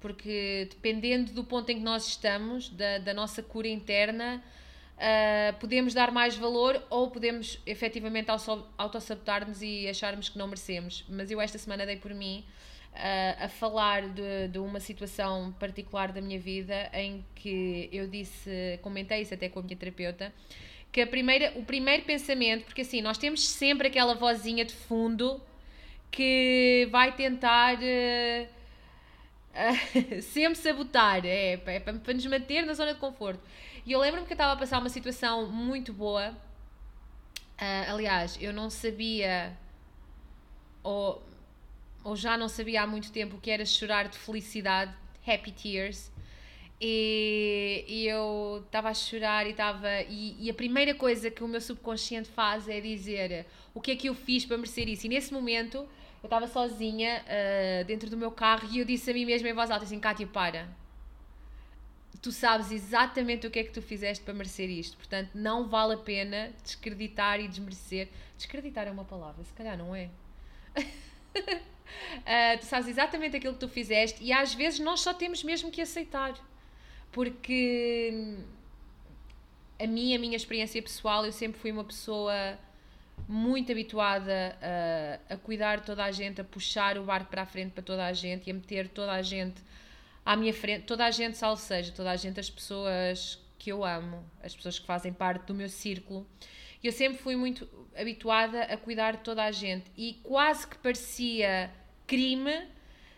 porque 0.00 0.68
dependendo 0.70 1.32
do 1.32 1.42
ponto 1.42 1.70
em 1.70 1.78
que 1.78 1.82
nós 1.82 2.06
estamos, 2.06 2.68
da, 2.68 2.98
da 2.98 3.12
nossa 3.12 3.42
cura 3.42 3.66
interna, 3.66 4.40
uh, 4.96 5.58
podemos 5.58 5.92
dar 5.92 6.12
mais 6.12 6.36
valor 6.36 6.80
ou 6.90 7.10
podemos 7.10 7.60
efetivamente 7.66 8.30
autossabotar-nos 8.78 9.62
e 9.62 9.88
acharmos 9.88 10.28
que 10.28 10.38
não 10.38 10.46
merecemos. 10.46 11.04
Mas 11.08 11.30
eu 11.30 11.40
esta 11.40 11.58
semana 11.58 11.84
dei 11.84 11.96
por 11.96 12.14
mim 12.14 12.44
a, 12.96 13.44
a 13.44 13.48
falar 13.48 14.08
de, 14.08 14.48
de 14.48 14.58
uma 14.58 14.80
situação 14.80 15.54
particular 15.58 16.12
da 16.12 16.20
minha 16.20 16.38
vida 16.38 16.90
em 16.92 17.24
que 17.34 17.88
eu 17.92 18.06
disse, 18.08 18.78
comentei 18.82 19.22
isso 19.22 19.34
até 19.34 19.48
com 19.48 19.60
a 19.60 19.62
minha 19.62 19.76
terapeuta, 19.76 20.32
que 20.90 21.00
a 21.00 21.06
primeira, 21.06 21.52
o 21.56 21.64
primeiro 21.64 22.04
pensamento, 22.04 22.64
porque 22.64 22.80
assim, 22.80 23.02
nós 23.02 23.18
temos 23.18 23.46
sempre 23.46 23.88
aquela 23.88 24.14
vozinha 24.14 24.64
de 24.64 24.74
fundo 24.74 25.40
que 26.10 26.88
vai 26.90 27.14
tentar 27.14 27.76
uh, 27.76 28.48
sempre 30.22 30.58
sabotar, 30.58 31.24
é, 31.26 31.52
é 31.52 31.80
para, 31.80 31.98
para 31.98 32.14
nos 32.14 32.26
manter 32.26 32.64
na 32.64 32.72
zona 32.72 32.94
de 32.94 33.00
conforto. 33.00 33.40
E 33.84 33.92
eu 33.92 34.00
lembro-me 34.00 34.26
que 34.26 34.32
eu 34.32 34.36
estava 34.36 34.54
a 34.54 34.56
passar 34.56 34.78
uma 34.78 34.88
situação 34.88 35.46
muito 35.46 35.92
boa. 35.92 36.30
Uh, 37.58 37.92
aliás, 37.92 38.38
eu 38.40 38.52
não 38.52 38.68
sabia, 38.70 39.56
ou, 40.82 41.22
ou 42.06 42.14
já 42.14 42.38
não 42.38 42.48
sabia 42.48 42.82
há 42.82 42.86
muito 42.86 43.10
tempo, 43.10 43.36
o 43.36 43.40
que 43.40 43.50
era 43.50 43.64
chorar 43.64 44.08
de 44.08 44.16
felicidade, 44.16 44.94
happy 45.26 45.50
tears. 45.50 46.12
E, 46.80 47.84
e 47.88 48.06
eu 48.06 48.62
estava 48.64 48.90
a 48.90 48.94
chorar 48.94 49.44
e 49.46 49.50
estava. 49.50 49.88
E, 50.02 50.36
e, 50.38 50.48
a 50.48 50.54
primeira 50.54 50.94
coisa 50.94 51.30
que 51.30 51.42
o 51.42 51.48
meu 51.48 51.60
subconsciente 51.60 52.28
faz 52.28 52.68
é 52.68 52.80
dizer 52.80 53.44
o 53.74 53.80
que 53.80 53.90
é 53.90 53.96
que 53.96 54.08
eu 54.08 54.14
fiz 54.14 54.44
para 54.44 54.56
merecer 54.56 54.88
isso. 54.88 55.06
E 55.06 55.08
nesse 55.08 55.32
momento 55.32 55.78
eu 55.78 56.26
estava 56.26 56.46
sozinha 56.46 57.24
uh, 57.24 57.84
dentro 57.86 58.08
do 58.08 58.16
meu 58.16 58.30
carro 58.30 58.68
e 58.70 58.78
eu 58.78 58.84
disse 58.84 59.10
a 59.10 59.14
mim 59.14 59.24
mesma 59.24 59.48
em 59.48 59.54
voz 59.54 59.70
alta 59.70 59.84
assim: 59.84 59.98
Kátia, 59.98 60.26
para. 60.28 60.68
Tu 62.22 62.30
sabes 62.30 62.70
exatamente 62.70 63.46
o 63.46 63.50
que 63.50 63.58
é 63.58 63.64
que 63.64 63.72
tu 63.72 63.82
fizeste 63.82 64.22
para 64.22 64.34
merecer 64.34 64.70
isto. 64.70 64.96
Portanto, 64.96 65.30
não 65.34 65.66
vale 65.66 65.94
a 65.94 65.98
pena 65.98 66.52
descreditar 66.62 67.40
e 67.40 67.48
desmerecer. 67.48 68.08
Descreditar 68.36 68.86
é 68.86 68.90
uma 68.90 69.04
palavra, 69.04 69.42
se 69.42 69.52
calhar 69.54 69.76
não 69.76 69.94
é. 69.94 70.08
uh, 72.20 72.58
tu 72.60 72.64
sabes 72.64 72.88
exatamente 72.88 73.36
aquilo 73.36 73.54
que 73.54 73.60
tu 73.60 73.68
fizeste 73.68 74.22
e 74.22 74.32
às 74.32 74.54
vezes 74.54 74.80
nós 74.80 75.00
só 75.00 75.14
temos 75.14 75.42
mesmo 75.42 75.70
que 75.70 75.80
aceitar 75.80 76.34
porque 77.12 78.36
a 79.78 79.86
mim, 79.86 80.14
a 80.14 80.18
minha 80.18 80.36
experiência 80.36 80.82
pessoal, 80.82 81.24
eu 81.24 81.32
sempre 81.32 81.58
fui 81.58 81.70
uma 81.70 81.84
pessoa 81.84 82.58
muito 83.28 83.72
habituada 83.72 84.56
a, 85.28 85.34
a 85.34 85.36
cuidar 85.36 85.76
de 85.80 85.86
toda 85.86 86.04
a 86.04 86.10
gente, 86.10 86.40
a 86.40 86.44
puxar 86.44 86.98
o 86.98 87.04
barco 87.04 87.30
para 87.30 87.42
a 87.42 87.46
frente 87.46 87.72
para 87.72 87.82
toda 87.82 88.04
a 88.06 88.12
gente 88.12 88.46
e 88.46 88.50
a 88.50 88.54
meter 88.54 88.88
toda 88.88 89.12
a 89.12 89.22
gente 89.22 89.62
à 90.24 90.36
minha 90.36 90.52
frente, 90.52 90.84
toda 90.84 91.04
a 91.04 91.10
gente, 91.10 91.36
salvo 91.36 91.60
seja, 91.60 91.92
toda 91.92 92.10
a 92.10 92.16
gente, 92.16 92.38
as 92.38 92.50
pessoas 92.50 93.38
que 93.58 93.70
eu 93.70 93.84
amo, 93.84 94.24
as 94.42 94.54
pessoas 94.54 94.78
que 94.78 94.86
fazem 94.86 95.12
parte 95.12 95.46
do 95.46 95.54
meu 95.54 95.68
círculo. 95.68 96.26
Eu 96.82 96.92
sempre 96.92 97.18
fui 97.18 97.36
muito 97.36 97.68
habituada 97.96 98.62
a 98.62 98.76
cuidar 98.76 99.12
de 99.12 99.22
toda 99.22 99.42
a 99.42 99.50
gente 99.50 99.90
e 99.96 100.14
quase 100.22 100.66
que 100.66 100.76
parecia 100.78 101.70
crime 102.06 102.68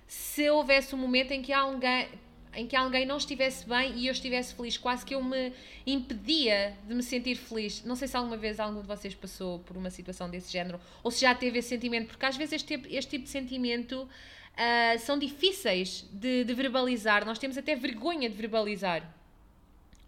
se 0.06 0.48
houvesse 0.48 0.94
um 0.94 0.98
momento 0.98 1.32
em 1.32 1.42
que 1.42 1.52
alguém 1.52 2.08
em 2.54 2.66
que 2.66 2.74
alguém 2.74 3.04
não 3.06 3.18
estivesse 3.18 3.68
bem 3.68 3.92
e 3.96 4.06
eu 4.06 4.12
estivesse 4.12 4.54
feliz, 4.54 4.76
quase 4.76 5.04
que 5.04 5.14
eu 5.14 5.22
me 5.22 5.52
impedia 5.86 6.74
de 6.88 6.94
me 6.94 7.02
sentir 7.02 7.36
feliz. 7.36 7.84
Não 7.84 7.94
sei 7.94 8.08
se 8.08 8.16
alguma 8.16 8.36
vez 8.36 8.58
algum 8.58 8.80
de 8.80 8.86
vocês 8.86 9.14
passou 9.14 9.60
por 9.60 9.76
uma 9.76 9.90
situação 9.90 10.28
desse 10.28 10.50
género 10.50 10.80
ou 11.02 11.10
se 11.10 11.20
já 11.20 11.34
teve 11.34 11.58
esse 11.58 11.68
sentimento, 11.68 12.08
porque 12.08 12.24
às 12.24 12.36
vezes 12.36 12.54
este, 12.54 12.66
tipo, 12.66 12.88
este 12.90 13.10
tipo 13.10 13.24
de 13.24 13.30
sentimento 13.30 14.02
uh, 14.02 14.98
são 14.98 15.18
difíceis 15.18 16.04
de, 16.10 16.42
de 16.42 16.54
verbalizar, 16.54 17.24
nós 17.24 17.38
temos 17.38 17.56
até 17.56 17.76
vergonha 17.76 18.28
de 18.28 18.34
verbalizar. 18.34 19.14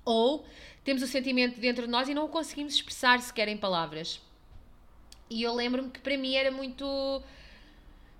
Ou 0.04 0.44
temos 0.84 1.02
o 1.02 1.06
sentimento 1.06 1.60
dentro 1.60 1.86
de 1.86 1.90
nós 1.90 2.08
e 2.08 2.14
não 2.14 2.24
o 2.24 2.28
conseguimos 2.28 2.74
expressar 2.74 3.20
sequer 3.20 3.48
em 3.48 3.56
palavras. 3.56 4.20
E 5.28 5.42
eu 5.42 5.54
lembro-me 5.54 5.90
que 5.90 6.00
para 6.00 6.16
mim 6.16 6.34
era 6.34 6.50
muito 6.50 7.22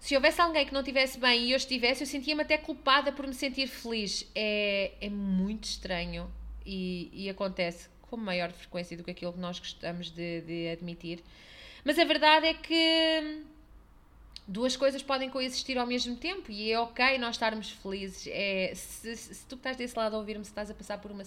se 0.01 0.17
houvesse 0.17 0.41
alguém 0.41 0.65
que 0.65 0.73
não 0.73 0.81
estivesse 0.81 1.19
bem 1.19 1.45
e 1.45 1.51
eu 1.53 1.57
estivesse, 1.59 2.03
eu 2.03 2.07
sentia-me 2.07 2.41
até 2.41 2.57
culpada 2.57 3.13
por 3.13 3.27
me 3.27 3.35
sentir 3.35 3.67
feliz. 3.67 4.27
É, 4.35 4.93
é 4.99 5.11
muito 5.11 5.65
estranho 5.65 6.31
e, 6.65 7.11
e 7.13 7.29
acontece 7.29 7.89
com 8.03 8.17
maior 8.17 8.51
frequência 8.51 8.97
do 8.97 9.05
que 9.05 9.11
aquilo 9.11 9.33
que 9.33 9.39
nós 9.39 9.59
gostamos 9.59 10.11
de, 10.11 10.41
de 10.41 10.71
admitir. 10.71 11.23
Mas 11.85 11.99
a 11.99 12.05
verdade 12.05 12.47
é 12.47 12.55
que 12.55 13.43
duas 14.49 14.75
coisas 14.75 15.03
podem 15.03 15.29
coexistir 15.29 15.77
ao 15.77 15.87
mesmo 15.87 16.17
tempo 16.17 16.51
e 16.51 16.73
é 16.73 16.81
ok 16.81 17.19
nós 17.19 17.37
estarmos 17.37 17.71
felizes. 17.71 18.27
É, 18.33 18.73
se, 18.75 19.15
se 19.17 19.45
tu 19.47 19.57
que 19.57 19.61
estás 19.61 19.77
desse 19.77 19.97
lado 19.99 20.17
a 20.17 20.19
ouvir-me, 20.19 20.45
se 20.45 20.51
estás 20.51 20.71
a 20.71 20.75
passar 20.75 20.99
por 20.99 21.11
uma, 21.11 21.25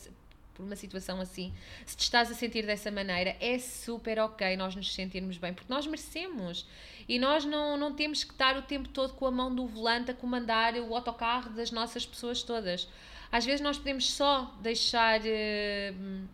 por 0.54 0.64
uma 0.64 0.76
situação 0.76 1.20
assim, 1.20 1.54
se 1.86 1.98
te 1.98 2.02
estás 2.02 2.32
a 2.32 2.34
sentir 2.34 2.66
dessa 2.66 2.92
maneira, 2.92 3.36
é 3.40 3.58
super 3.58 4.20
ok 4.20 4.56
nós 4.56 4.76
nos 4.76 4.94
sentirmos 4.94 5.38
bem, 5.38 5.54
porque 5.54 5.72
nós 5.72 5.86
merecemos. 5.86 6.66
E 7.08 7.20
nós 7.20 7.44
não, 7.44 7.76
não 7.76 7.94
temos 7.94 8.24
que 8.24 8.32
estar 8.32 8.58
o 8.58 8.62
tempo 8.62 8.88
todo 8.90 9.14
com 9.14 9.26
a 9.26 9.32
mão 9.32 9.54
do 9.54 9.68
volante 9.68 10.12
a 10.12 10.14
comandar 10.14 10.76
o 10.76 10.96
autocarro 10.96 11.50
das 11.52 11.72
nossas 11.72 12.06
pessoas 12.06 12.44
todas. 12.44 12.88
Às 13.32 13.46
vezes 13.46 13.62
nós 13.62 13.78
podemos 13.78 14.12
só 14.12 14.54
deixar 14.62 15.20
uh, 15.22 16.28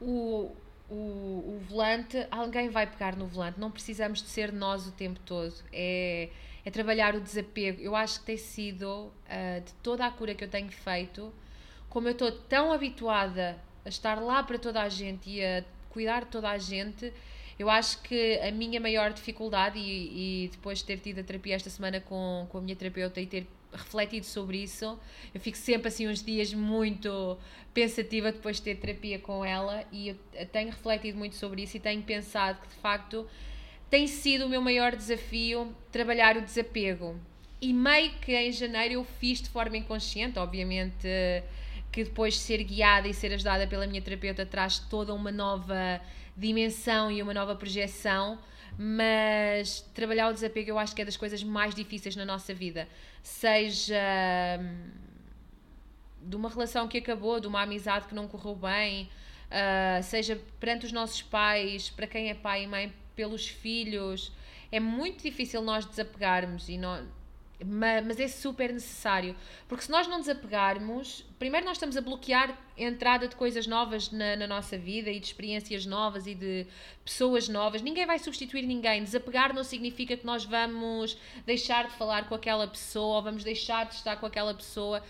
o, 0.00 0.50
o, 0.90 0.94
o 0.94 1.62
volante, 1.68 2.26
alguém 2.30 2.68
vai 2.68 2.86
pegar 2.86 3.16
no 3.16 3.26
volante, 3.26 3.58
não 3.58 3.70
precisamos 3.70 4.20
de 4.20 4.28
ser 4.28 4.52
nós 4.52 4.86
o 4.86 4.92
tempo 4.92 5.20
todo. 5.24 5.54
É, 5.72 6.28
é 6.64 6.70
trabalhar 6.70 7.14
o 7.14 7.20
desapego. 7.20 7.80
Eu 7.80 7.94
acho 7.94 8.20
que 8.20 8.26
tem 8.26 8.36
sido, 8.36 8.86
uh, 8.88 9.60
de 9.64 9.72
toda 9.74 10.04
a 10.04 10.10
cura 10.10 10.34
que 10.34 10.42
eu 10.42 10.48
tenho 10.48 10.70
feito, 10.70 11.32
como 11.94 12.08
eu 12.08 12.12
estou 12.12 12.32
tão 12.32 12.72
habituada 12.72 13.56
a 13.84 13.88
estar 13.88 14.20
lá 14.20 14.42
para 14.42 14.58
toda 14.58 14.82
a 14.82 14.88
gente 14.88 15.30
e 15.30 15.44
a 15.44 15.64
cuidar 15.90 16.24
de 16.24 16.30
toda 16.32 16.50
a 16.50 16.58
gente, 16.58 17.12
eu 17.56 17.70
acho 17.70 18.02
que 18.02 18.36
a 18.40 18.50
minha 18.50 18.80
maior 18.80 19.12
dificuldade, 19.12 19.78
e, 19.78 20.44
e 20.44 20.48
depois 20.48 20.80
de 20.80 20.86
ter 20.86 20.98
tido 20.98 21.20
a 21.20 21.22
terapia 21.22 21.54
esta 21.54 21.70
semana 21.70 22.00
com, 22.00 22.48
com 22.50 22.58
a 22.58 22.60
minha 22.60 22.74
terapeuta 22.74 23.20
e 23.20 23.26
ter 23.26 23.46
refletido 23.72 24.26
sobre 24.26 24.60
isso, 24.64 24.98
eu 25.32 25.40
fico 25.40 25.56
sempre 25.56 25.86
assim 25.86 26.08
uns 26.08 26.20
dias 26.20 26.52
muito 26.52 27.38
pensativa 27.72 28.32
depois 28.32 28.56
de 28.56 28.62
ter 28.62 28.74
terapia 28.74 29.20
com 29.20 29.44
ela 29.44 29.84
e 29.92 30.08
eu 30.08 30.16
tenho 30.50 30.70
refletido 30.70 31.16
muito 31.16 31.36
sobre 31.36 31.62
isso 31.62 31.76
e 31.76 31.80
tenho 31.80 32.02
pensado 32.02 32.60
que 32.60 32.68
de 32.68 32.74
facto 32.74 33.24
tem 33.88 34.08
sido 34.08 34.46
o 34.46 34.48
meu 34.48 34.60
maior 34.60 34.96
desafio 34.96 35.72
trabalhar 35.92 36.36
o 36.36 36.42
desapego. 36.42 37.16
E 37.60 37.72
meio 37.72 38.10
que 38.14 38.34
em 38.34 38.50
janeiro 38.50 38.94
eu 38.94 39.04
fiz 39.04 39.40
de 39.40 39.48
forma 39.48 39.76
inconsciente, 39.76 40.40
obviamente 40.40 41.06
que 41.94 42.02
depois 42.02 42.34
de 42.34 42.40
ser 42.40 42.64
guiada 42.64 43.06
e 43.06 43.14
ser 43.14 43.32
ajudada 43.32 43.68
pela 43.68 43.86
minha 43.86 44.02
terapeuta 44.02 44.44
traz 44.44 44.80
toda 44.80 45.14
uma 45.14 45.30
nova 45.30 46.00
dimensão 46.36 47.08
e 47.08 47.22
uma 47.22 47.32
nova 47.32 47.54
projeção, 47.54 48.40
mas 48.76 49.80
trabalhar 49.94 50.28
o 50.28 50.32
desapego 50.32 50.70
eu 50.70 50.78
acho 50.78 50.92
que 50.92 51.02
é 51.02 51.04
das 51.04 51.16
coisas 51.16 51.44
mais 51.44 51.72
difíceis 51.72 52.16
na 52.16 52.24
nossa 52.24 52.52
vida, 52.52 52.88
seja 53.22 53.94
hum, 54.60 54.90
de 56.20 56.34
uma 56.34 56.48
relação 56.48 56.88
que 56.88 56.98
acabou, 56.98 57.38
de 57.38 57.46
uma 57.46 57.62
amizade 57.62 58.08
que 58.08 58.14
não 58.14 58.26
correu 58.26 58.56
bem, 58.56 59.08
uh, 59.48 60.02
seja 60.02 60.40
perante 60.58 60.86
os 60.86 60.92
nossos 60.92 61.22
pais, 61.22 61.90
para 61.90 62.08
quem 62.08 62.28
é 62.28 62.34
pai 62.34 62.64
e 62.64 62.66
mãe, 62.66 62.92
pelos 63.14 63.46
filhos, 63.46 64.32
é 64.72 64.80
muito 64.80 65.22
difícil 65.22 65.62
nós 65.62 65.84
desapegarmos 65.84 66.68
e 66.68 66.76
não 66.76 67.06
mas 67.66 68.20
é 68.20 68.28
super 68.28 68.72
necessário. 68.72 69.34
Porque 69.66 69.84
se 69.84 69.90
nós 69.90 70.06
não 70.06 70.20
desapegarmos, 70.20 71.24
primeiro 71.38 71.66
nós 71.66 71.76
estamos 71.76 71.96
a 71.96 72.00
bloquear 72.00 72.50
a 72.50 72.82
entrada 72.82 73.26
de 73.26 73.34
coisas 73.34 73.66
novas 73.66 74.10
na, 74.10 74.36
na, 74.36 74.46
nossa 74.46 74.76
vida 74.76 75.10
e 75.10 75.18
de 75.18 75.26
experiências 75.26 75.86
novas 75.86 76.26
e 76.26 76.34
de 76.34 76.66
pessoas 77.04 77.48
novas. 77.48 77.82
Ninguém 77.82 78.06
vai 78.06 78.18
substituir 78.18 78.62
ninguém. 78.66 79.02
Desapegar 79.02 79.54
não 79.54 79.64
significa 79.64 80.16
que 80.16 80.26
nós 80.26 80.44
vamos 80.44 81.16
deixar 81.46 81.88
de 81.88 81.94
falar 81.94 82.28
com 82.28 82.34
aquela 82.34 82.66
pessoa 82.66 83.16
ou 83.16 83.22
vamos 83.22 83.42
deixar 83.42 83.86
de 83.86 83.94
estar 83.94 84.16
com 84.16 84.26
aquela 84.26 84.54
pessoa. 84.54 85.02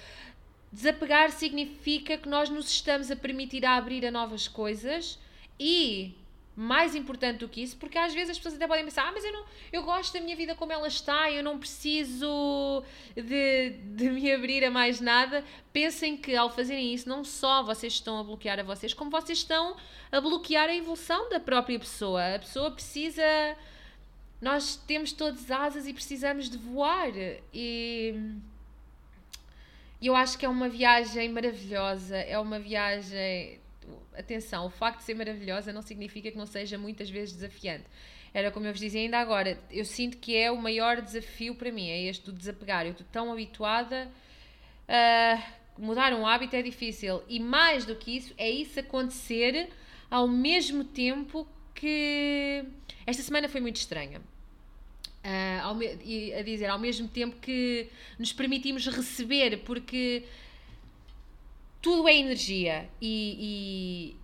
Desapegar 0.73 1.30
significa 1.32 2.16
que 2.16 2.28
nós 2.28 2.50
nos 2.50 2.68
estamos 2.68 3.11
a 3.11 3.16
permitir 3.16 3.64
a 3.64 3.76
abrir 3.76 4.04
a 4.06 4.11
novas 4.11 4.49
coisas 4.49 5.18
e 5.58 6.14
mais 6.56 6.94
importante 6.94 7.38
do 7.38 7.49
que 7.49 7.62
isso, 7.62 7.76
porque 7.76 7.99
às 7.99 8.14
vezes 8.14 8.30
as 8.30 8.37
pessoas 8.37 8.54
até 8.54 8.66
podem 8.66 8.84
pensar: 8.84 9.08
ah, 9.08 9.12
mas 9.12 9.25
eu, 9.25 9.32
não, 9.32 9.44
eu 9.73 9.82
gosto 9.82 10.12
da 10.12 10.20
minha 10.20 10.37
vida 10.37 10.54
como 10.54 10.73
ela 10.73 10.87
está, 10.87 11.30
eu 11.30 11.42
não 11.42 11.58
preciso 11.58 12.84
de, 13.14 13.70
de 13.70 14.11
me 14.11 14.32
abrir 14.32 14.64
a 14.64 14.70
mais 14.70 15.00
nada. 15.00 15.44
Pensem 15.73 16.16
que 16.16 16.37
ao 16.37 16.49
fazerem 16.49 16.94
isso, 16.94 17.08
não 17.08 17.25
só 17.25 17.62
vocês 17.62 17.94
estão 17.94 18.18
a 18.20 18.23
bloquear 18.23 18.61
a 18.61 18.62
vocês, 18.62 18.94
como 18.94 19.11
vocês 19.11 19.38
estão 19.38 19.76
a 20.12 20.20
bloquear 20.20 20.68
a 20.68 20.75
evolução 20.75 21.28
da 21.28 21.40
própria 21.40 21.78
pessoa. 21.78 22.37
A 22.37 22.38
pessoa 22.38 22.70
precisa. 22.70 23.23
Nós 24.40 24.76
temos 24.76 25.12
todas 25.12 25.50
asas 25.50 25.88
e 25.88 25.92
precisamos 25.92 26.49
de 26.49 26.56
voar. 26.56 27.11
E. 27.52 28.14
Eu 30.00 30.14
acho 30.14 30.37
que 30.38 30.44
é 30.44 30.49
uma 30.49 30.68
viagem 30.68 31.30
maravilhosa, 31.30 32.16
é 32.16 32.38
uma 32.38 32.58
viagem 32.58 33.58
atenção, 34.16 34.66
o 34.66 34.70
facto 34.70 34.98
de 34.98 35.04
ser 35.04 35.14
maravilhosa 35.14 35.72
não 35.72 35.82
significa 35.82 36.30
que 36.30 36.36
não 36.36 36.46
seja 36.46 36.78
muitas 36.78 37.10
vezes 37.10 37.34
desafiante. 37.34 37.84
Era 38.32 38.50
como 38.50 38.66
eu 38.66 38.72
vos 38.72 38.80
dizia 38.80 39.00
ainda 39.00 39.18
agora, 39.18 39.58
eu 39.70 39.84
sinto 39.84 40.18
que 40.18 40.36
é 40.36 40.50
o 40.50 40.56
maior 40.56 41.00
desafio 41.00 41.54
para 41.54 41.70
mim, 41.70 41.88
é 41.88 42.02
este 42.02 42.24
do 42.24 42.32
desapegar. 42.32 42.84
Eu 42.84 42.92
estou 42.92 43.06
tão 43.12 43.32
habituada 43.32 44.10
a 44.88 45.42
mudar 45.78 46.12
um 46.12 46.26
hábito 46.26 46.56
é 46.56 46.62
difícil 46.62 47.22
e 47.28 47.40
mais 47.40 47.84
do 47.84 47.94
que 47.96 48.16
isso, 48.16 48.34
é 48.36 48.50
isso 48.50 48.78
acontecer 48.78 49.68
ao 50.10 50.28
mesmo 50.28 50.84
tempo 50.84 51.46
que 51.74 52.64
esta 53.06 53.22
semana 53.22 53.48
foi 53.48 53.60
muito 53.60 53.76
estranha. 53.76 54.20
Uh, 55.24 55.62
ao, 55.62 55.76
a 56.38 56.42
dizer, 56.42 56.66
ao 56.66 56.78
mesmo 56.78 57.08
tempo 57.08 57.36
que 57.40 57.88
nos 58.18 58.32
permitimos 58.32 58.86
receber, 58.86 59.62
porque 59.64 60.24
tudo 61.84 62.08
é 62.08 62.16
energia 62.16 62.88
e, 62.98 64.16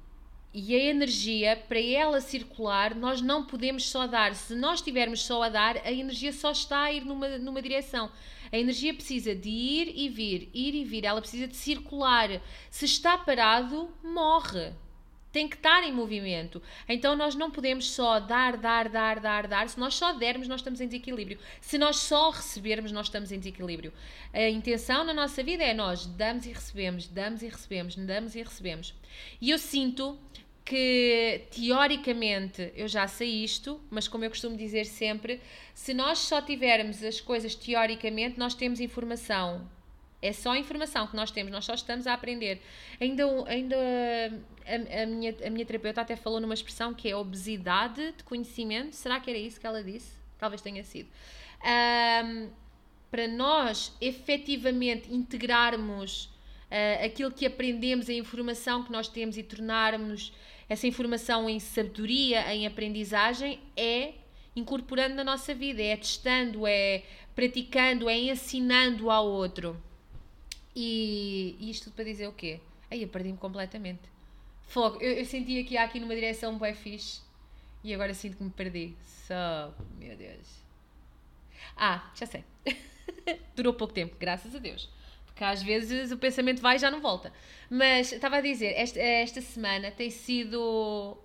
e, 0.54 0.62
e, 0.62 0.74
a 0.74 0.82
energia, 0.82 1.62
para 1.68 1.78
ela 1.78 2.18
circular, 2.18 2.94
nós 2.94 3.20
não 3.20 3.44
podemos 3.44 3.86
só 3.86 4.06
dar. 4.06 4.34
Se 4.34 4.54
nós 4.54 4.78
estivermos 4.78 5.22
só 5.22 5.42
a 5.42 5.50
dar, 5.50 5.76
a 5.84 5.92
energia 5.92 6.32
só 6.32 6.52
está 6.52 6.84
a 6.84 6.92
ir 6.92 7.04
numa, 7.04 7.36
numa 7.36 7.60
direção. 7.60 8.10
A 8.50 8.56
energia 8.56 8.94
precisa 8.94 9.34
de 9.34 9.50
ir 9.50 9.92
e 9.94 10.08
vir, 10.08 10.48
ir 10.54 10.74
e 10.74 10.84
vir, 10.84 11.04
ela 11.04 11.20
precisa 11.20 11.46
de 11.46 11.54
circular. 11.54 12.40
Se 12.70 12.86
está 12.86 13.18
parado, 13.18 13.90
morre 14.02 14.72
tem 15.32 15.48
que 15.48 15.56
estar 15.56 15.82
em 15.84 15.92
movimento. 15.92 16.62
Então 16.88 17.14
nós 17.14 17.34
não 17.34 17.50
podemos 17.50 17.90
só 17.90 18.18
dar, 18.18 18.56
dar, 18.56 18.88
dar, 18.88 19.20
dar, 19.20 19.46
dar. 19.46 19.68
Se 19.68 19.78
nós 19.78 19.94
só 19.94 20.12
dermos, 20.12 20.48
nós 20.48 20.60
estamos 20.60 20.80
em 20.80 20.86
desequilíbrio. 20.86 21.38
Se 21.60 21.78
nós 21.78 21.96
só 21.96 22.30
recebermos, 22.30 22.92
nós 22.92 23.06
estamos 23.06 23.30
em 23.30 23.38
desequilíbrio. 23.38 23.92
A 24.32 24.48
intenção 24.48 25.04
na 25.04 25.14
nossa 25.14 25.42
vida 25.42 25.62
é 25.62 25.72
nós 25.72 26.06
damos 26.06 26.46
e 26.46 26.52
recebemos, 26.52 27.06
damos 27.06 27.42
e 27.42 27.48
recebemos, 27.48 27.96
damos 27.96 28.34
e 28.34 28.42
recebemos. 28.42 28.94
E 29.40 29.50
eu 29.50 29.58
sinto 29.58 30.18
que 30.64 31.46
teoricamente 31.50 32.72
eu 32.76 32.86
já 32.86 33.06
sei 33.08 33.42
isto, 33.42 33.80
mas 33.90 34.06
como 34.06 34.24
eu 34.24 34.30
costumo 34.30 34.56
dizer 34.56 34.84
sempre, 34.84 35.40
se 35.74 35.92
nós 35.92 36.18
só 36.18 36.40
tivermos 36.40 37.02
as 37.02 37.20
coisas 37.20 37.54
teoricamente, 37.54 38.38
nós 38.38 38.54
temos 38.54 38.78
informação 38.78 39.68
é 40.22 40.32
só 40.32 40.52
a 40.52 40.58
informação 40.58 41.06
que 41.06 41.16
nós 41.16 41.30
temos, 41.30 41.50
nós 41.50 41.64
só 41.64 41.74
estamos 41.74 42.06
a 42.06 42.14
aprender. 42.14 42.60
Ainda, 43.00 43.24
ainda 43.46 43.76
a, 44.66 45.02
a, 45.02 45.06
minha, 45.06 45.34
a 45.44 45.50
minha 45.50 45.64
terapeuta 45.64 46.02
até 46.02 46.14
falou 46.14 46.40
numa 46.40 46.54
expressão 46.54 46.92
que 46.92 47.08
é 47.08 47.16
obesidade 47.16 48.12
de 48.12 48.24
conhecimento. 48.24 48.94
Será 48.94 49.18
que 49.18 49.30
era 49.30 49.38
isso 49.38 49.58
que 49.58 49.66
ela 49.66 49.82
disse? 49.82 50.12
Talvez 50.38 50.60
tenha 50.60 50.84
sido. 50.84 51.08
Um, 51.62 52.50
para 53.10 53.26
nós 53.26 53.96
efetivamente 54.00 55.12
integrarmos 55.12 56.24
uh, 56.24 57.04
aquilo 57.04 57.30
que 57.30 57.46
aprendemos, 57.46 58.08
a 58.08 58.12
informação 58.12 58.82
que 58.84 58.92
nós 58.92 59.08
temos 59.08 59.36
e 59.36 59.42
tornarmos 59.42 60.32
essa 60.68 60.86
informação 60.86 61.50
em 61.50 61.58
sabedoria, 61.58 62.54
em 62.54 62.66
aprendizagem, 62.66 63.58
é 63.76 64.12
incorporando 64.54 65.14
na 65.14 65.24
nossa 65.24 65.52
vida, 65.54 65.82
é 65.82 65.96
testando, 65.96 66.66
é 66.66 67.02
praticando, 67.34 68.08
é 68.08 68.16
ensinando 68.16 69.10
ao 69.10 69.26
outro. 69.26 69.80
E, 70.74 71.56
e 71.58 71.70
isto 71.70 71.84
tudo 71.84 71.94
para 71.94 72.04
dizer 72.04 72.28
o 72.28 72.32
quê? 72.32 72.60
Aí 72.90 73.02
eu 73.02 73.08
perdi-me 73.08 73.38
completamente. 73.38 74.02
Fogo, 74.62 74.98
eu, 75.00 75.12
eu 75.14 75.24
senti 75.24 75.58
aqui, 75.58 75.76
aqui 75.76 76.00
numa 76.00 76.14
direção 76.14 76.58
bem 76.58 76.74
fixe 76.74 77.20
e 77.82 77.92
agora 77.92 78.14
sinto 78.14 78.36
que 78.36 78.44
me 78.44 78.50
perdi. 78.50 78.94
Só, 79.04 79.74
meu 79.98 80.16
Deus. 80.16 80.60
Ah, 81.76 82.10
já 82.14 82.26
sei. 82.26 82.44
Durou 83.54 83.74
pouco 83.74 83.92
tempo, 83.92 84.16
graças 84.18 84.54
a 84.54 84.58
Deus. 84.58 84.88
Porque 85.26 85.42
às 85.44 85.62
vezes 85.62 86.12
o 86.12 86.16
pensamento 86.16 86.60
vai 86.60 86.76
e 86.76 86.78
já 86.78 86.90
não 86.90 87.00
volta. 87.00 87.32
Mas 87.68 88.12
estava 88.12 88.36
a 88.36 88.40
dizer, 88.40 88.74
esta, 88.76 89.00
esta 89.00 89.40
semana 89.40 89.90
tem 89.90 90.10
sido 90.10 91.18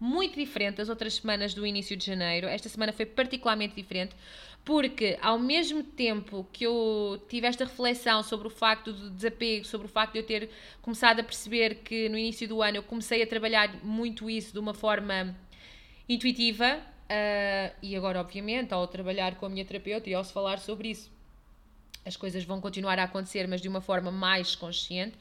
muito 0.00 0.38
diferente 0.38 0.76
das 0.76 0.88
outras 0.88 1.14
semanas 1.14 1.54
do 1.54 1.66
início 1.66 1.96
de 1.96 2.06
janeiro. 2.06 2.46
Esta 2.46 2.68
semana 2.68 2.92
foi 2.92 3.04
particularmente 3.04 3.74
diferente 3.74 4.14
porque 4.68 5.16
ao 5.22 5.38
mesmo 5.38 5.82
tempo 5.82 6.46
que 6.52 6.66
eu 6.66 7.24
tive 7.26 7.46
esta 7.46 7.64
reflexão 7.64 8.22
sobre 8.22 8.48
o 8.48 8.50
facto 8.50 8.92
do 8.92 9.08
desapego, 9.08 9.64
sobre 9.64 9.86
o 9.86 9.88
facto 9.88 10.12
de 10.12 10.18
eu 10.18 10.22
ter 10.22 10.50
começado 10.82 11.20
a 11.20 11.22
perceber 11.22 11.76
que 11.76 12.06
no 12.10 12.18
início 12.18 12.46
do 12.46 12.60
ano 12.60 12.76
eu 12.76 12.82
comecei 12.82 13.22
a 13.22 13.26
trabalhar 13.26 13.82
muito 13.82 14.28
isso 14.28 14.52
de 14.52 14.58
uma 14.58 14.74
forma 14.74 15.34
intuitiva, 16.06 16.76
uh, 16.76 17.74
e 17.82 17.96
agora, 17.96 18.20
obviamente, 18.20 18.74
ao 18.74 18.86
trabalhar 18.86 19.36
com 19.36 19.46
a 19.46 19.48
minha 19.48 19.64
terapeuta 19.64 20.10
e 20.10 20.12
ao 20.12 20.22
se 20.22 20.34
falar 20.34 20.58
sobre 20.58 20.90
isso, 20.90 21.10
as 22.04 22.14
coisas 22.14 22.44
vão 22.44 22.60
continuar 22.60 22.98
a 22.98 23.04
acontecer, 23.04 23.48
mas 23.48 23.62
de 23.62 23.68
uma 23.68 23.80
forma 23.80 24.10
mais 24.10 24.54
consciente. 24.54 25.16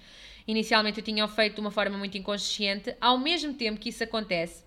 Inicialmente 0.46 1.00
eu 1.00 1.06
tinha 1.06 1.26
feito 1.26 1.56
de 1.56 1.62
uma 1.62 1.72
forma 1.72 1.98
muito 1.98 2.18
inconsciente, 2.18 2.94
ao 3.00 3.18
mesmo 3.18 3.54
tempo 3.54 3.80
que 3.80 3.88
isso 3.88 4.04
acontece, 4.04 4.66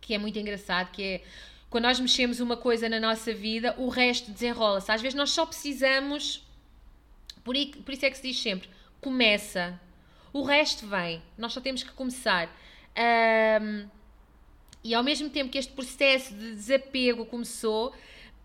que 0.00 0.12
é 0.12 0.18
muito 0.18 0.36
engraçado, 0.36 0.90
que 0.90 1.02
é 1.04 1.22
quando 1.68 1.84
nós 1.84 1.98
mexemos 1.98 2.40
uma 2.40 2.56
coisa 2.56 2.88
na 2.88 3.00
nossa 3.00 3.34
vida, 3.34 3.74
o 3.78 3.88
resto 3.88 4.30
desenrola-se. 4.30 4.90
Às 4.90 5.02
vezes 5.02 5.14
nós 5.14 5.30
só 5.30 5.44
precisamos, 5.44 6.46
por, 7.42 7.56
isso 7.56 8.04
é 8.04 8.10
que 8.10 8.16
se 8.16 8.22
diz 8.22 8.40
sempre, 8.40 8.68
começa. 9.00 9.78
O 10.32 10.42
resto 10.42 10.86
vem. 10.86 11.22
Nós 11.36 11.52
só 11.52 11.60
temos 11.60 11.82
que 11.82 11.90
começar. 11.92 12.48
Um, 13.60 13.88
e 14.84 14.94
ao 14.94 15.02
mesmo 15.02 15.28
tempo 15.28 15.50
que 15.50 15.58
este 15.58 15.72
processo 15.72 16.32
de 16.34 16.52
desapego 16.52 17.26
começou, 17.26 17.92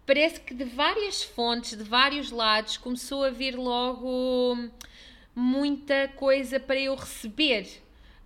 parece 0.06 0.40
que 0.40 0.54
de 0.54 0.64
várias 0.64 1.22
fontes, 1.22 1.78
de 1.78 1.84
vários 1.84 2.32
lados, 2.32 2.78
começou 2.78 3.24
a 3.24 3.30
vir 3.30 3.56
logo 3.56 4.58
muita 5.36 6.08
coisa 6.16 6.60
para 6.60 6.80
eu 6.80 6.96
receber, 6.96 7.68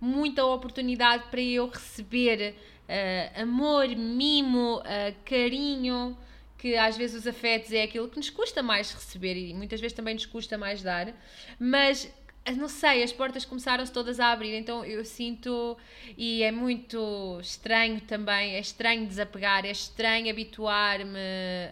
muita 0.00 0.44
oportunidade 0.44 1.24
para 1.30 1.40
eu 1.40 1.68
receber 1.68 2.56
uh, 2.88 3.42
amor, 3.42 3.88
mimo, 3.88 4.78
uh, 4.78 4.82
carinho, 5.24 6.16
que 6.58 6.76
às 6.76 6.96
vezes 6.96 7.20
os 7.20 7.26
afetos 7.26 7.72
é 7.72 7.82
aquilo 7.82 8.08
que 8.08 8.16
nos 8.16 8.30
custa 8.30 8.62
mais 8.62 8.90
receber 8.92 9.36
e 9.36 9.54
muitas 9.54 9.80
vezes 9.80 9.94
também 9.94 10.14
nos 10.14 10.26
custa 10.26 10.56
mais 10.56 10.82
dar, 10.82 11.12
mas 11.58 12.10
eh, 12.46 12.52
não 12.52 12.68
sei, 12.68 13.02
as 13.02 13.12
portas 13.12 13.44
começaram-se 13.44 13.92
todas 13.92 14.20
a 14.20 14.30
abrir, 14.30 14.54
então 14.56 14.84
eu 14.84 15.04
sinto, 15.04 15.76
e 16.16 16.42
é 16.42 16.52
muito 16.52 17.38
estranho 17.40 18.00
também, 18.00 18.54
é 18.54 18.60
estranho 18.60 19.04
desapegar, 19.04 19.66
é 19.66 19.70
estranho 19.70 20.30
habituar-me 20.30 21.18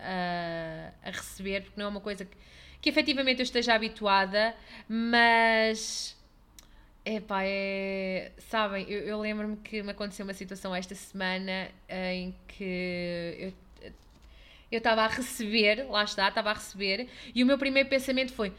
a, 0.03 0.93
a, 1.05 1.11
receber, 1.13 1.63
porque 1.63 1.81
não 1.81 1.87
é 1.87 1.89
uma 1.89 2.01
coisa 2.01 2.25
que, 2.25 2.37
que 2.81 2.89
efetivamente 2.89 3.39
eu 3.39 3.45
esteja 3.45 3.75
habituada, 3.75 4.55
mas 4.89 6.17
Epá, 7.05 7.43
é. 7.45 8.33
Sabem, 8.39 8.87
eu, 8.89 9.01
eu 9.01 9.21
lembro-me 9.21 9.57
que 9.59 9.83
me 9.83 9.91
aconteceu 9.91 10.25
uma 10.25 10.33
situação 10.35 10.75
esta 10.75 10.95
semana 10.95 11.71
em 11.89 12.35
que 12.49 13.37
eu 13.39 13.53
eu 14.75 14.79
estava 14.79 15.03
a 15.03 15.07
receber, 15.07 15.87
lá 15.89 16.05
está, 16.05 16.29
estava 16.29 16.51
a 16.51 16.55
receber, 16.55 17.09
e 17.35 17.43
o 17.43 17.47
meu 17.47 17.57
primeiro 17.59 17.89
pensamento 17.89 18.33
foi: 18.33 18.53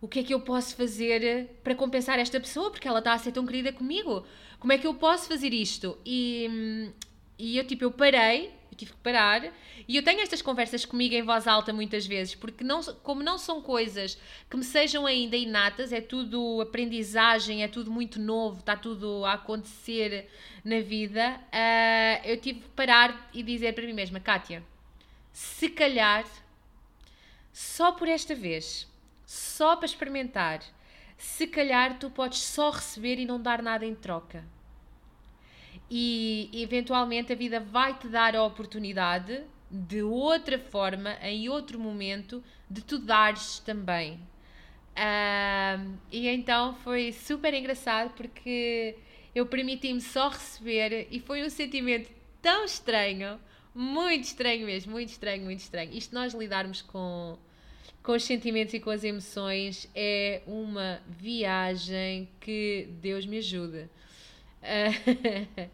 o 0.00 0.08
que 0.08 0.20
é 0.20 0.22
que 0.22 0.34
eu 0.34 0.40
posso 0.40 0.74
fazer 0.76 1.48
para 1.62 1.74
compensar 1.74 2.18
esta 2.18 2.40
pessoa? 2.40 2.70
Porque 2.70 2.88
ela 2.88 2.98
está 3.00 3.12
a 3.12 3.18
ser 3.18 3.32
tão 3.32 3.46
querida 3.46 3.72
comigo. 3.72 4.24
Como 4.58 4.72
é 4.72 4.78
que 4.78 4.86
eu 4.86 4.94
posso 4.94 5.28
fazer 5.28 5.52
isto? 5.52 5.96
E, 6.04 6.90
e 7.38 7.56
eu, 7.58 7.64
tipo, 7.64 7.84
eu 7.84 7.92
parei 7.92 8.52
tive 8.78 8.92
que 8.92 8.98
parar. 8.98 9.52
E 9.86 9.96
eu 9.96 10.02
tenho 10.02 10.20
estas 10.20 10.40
conversas 10.40 10.84
comigo 10.84 11.14
em 11.14 11.22
voz 11.22 11.46
alta 11.46 11.72
muitas 11.72 12.06
vezes, 12.06 12.34
porque 12.34 12.64
não, 12.64 12.82
como 13.02 13.22
não 13.22 13.36
são 13.36 13.60
coisas 13.60 14.18
que 14.48 14.56
me 14.56 14.64
sejam 14.64 15.04
ainda 15.04 15.36
inatas, 15.36 15.92
é 15.92 16.00
tudo 16.00 16.60
aprendizagem, 16.60 17.62
é 17.62 17.68
tudo 17.68 17.90
muito 17.90 18.20
novo, 18.20 18.60
está 18.60 18.76
tudo 18.76 19.24
a 19.24 19.34
acontecer 19.34 20.28
na 20.64 20.80
vida, 20.80 21.40
uh, 21.52 22.26
eu 22.26 22.36
tive 22.40 22.60
que 22.60 22.68
parar 22.70 23.30
e 23.32 23.42
dizer 23.42 23.74
para 23.74 23.86
mim 23.86 23.92
mesma, 23.92 24.20
Kátia, 24.20 24.62
se 25.32 25.68
calhar, 25.68 26.24
só 27.52 27.92
por 27.92 28.08
esta 28.08 28.34
vez, 28.34 28.86
só 29.24 29.76
para 29.76 29.86
experimentar, 29.86 30.62
se 31.16 31.46
calhar 31.46 31.98
tu 31.98 32.10
podes 32.10 32.40
só 32.40 32.70
receber 32.70 33.18
e 33.18 33.24
não 33.26 33.40
dar 33.40 33.62
nada 33.62 33.84
em 33.84 33.94
troca 33.94 34.44
e 35.90 36.50
eventualmente 36.52 37.32
a 37.32 37.36
vida 37.36 37.60
vai 37.60 37.98
te 37.98 38.08
dar 38.08 38.36
a 38.36 38.44
oportunidade 38.44 39.42
de 39.70 40.02
outra 40.02 40.58
forma, 40.58 41.16
em 41.22 41.48
outro 41.48 41.78
momento, 41.78 42.42
de 42.68 42.82
tu 42.82 42.98
dares 42.98 43.58
também. 43.60 44.14
Uh, 44.98 45.96
e 46.10 46.26
então 46.26 46.74
foi 46.76 47.12
super 47.12 47.54
engraçado 47.54 48.12
porque 48.14 48.96
eu 49.34 49.46
permiti-me 49.46 50.00
só 50.00 50.28
receber 50.28 51.06
e 51.10 51.20
foi 51.20 51.44
um 51.44 51.50
sentimento 51.50 52.10
tão 52.42 52.64
estranho, 52.64 53.38
muito 53.74 54.24
estranho 54.24 54.66
mesmo, 54.66 54.92
muito 54.92 55.10
estranho, 55.10 55.44
muito 55.44 55.60
estranho. 55.60 55.92
Isto 55.92 56.14
nós 56.14 56.34
lidarmos 56.34 56.82
com, 56.82 57.38
com 58.02 58.12
os 58.12 58.24
sentimentos 58.24 58.74
e 58.74 58.80
com 58.80 58.90
as 58.90 59.04
emoções 59.04 59.88
é 59.94 60.42
uma 60.46 61.00
viagem 61.06 62.28
que 62.40 62.88
Deus 63.00 63.24
me 63.24 63.38
ajude. 63.38 63.88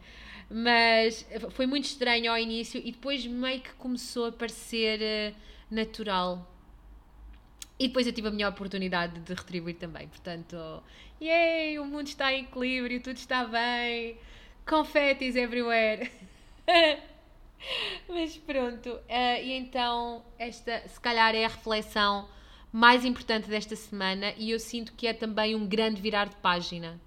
mas 0.50 1.26
foi 1.50 1.66
muito 1.66 1.86
estranho 1.86 2.30
ao 2.30 2.38
início 2.38 2.80
e 2.84 2.92
depois 2.92 3.26
meio 3.26 3.60
que 3.60 3.72
começou 3.74 4.26
a 4.26 4.32
parecer 4.32 5.00
uh, 5.00 5.36
natural. 5.70 6.50
E 7.78 7.88
depois 7.88 8.06
eu 8.06 8.12
tive 8.12 8.28
a 8.28 8.30
minha 8.30 8.48
oportunidade 8.48 9.18
de 9.20 9.34
retribuir 9.34 9.76
também. 9.76 10.06
Portanto, 10.06 10.56
yay, 11.20 11.78
o 11.78 11.84
mundo 11.84 12.06
está 12.06 12.32
em 12.32 12.44
equilíbrio, 12.44 13.00
tudo 13.00 13.16
está 13.16 13.44
bem, 13.44 14.16
confetis 14.66 15.34
everywhere. 15.34 16.10
Mas 18.08 18.36
pronto, 18.36 18.90
uh, 18.90 19.42
e 19.42 19.52
então 19.52 20.24
esta 20.38 20.86
se 20.86 21.00
calhar 21.00 21.34
é 21.34 21.44
a 21.44 21.48
reflexão 21.48 22.28
mais 22.70 23.04
importante 23.04 23.48
desta 23.48 23.74
semana 23.74 24.34
e 24.36 24.50
eu 24.50 24.58
sinto 24.58 24.92
que 24.92 25.06
é 25.06 25.12
também 25.12 25.54
um 25.54 25.66
grande 25.66 26.00
virar 26.00 26.26
de 26.26 26.36
página 26.36 27.00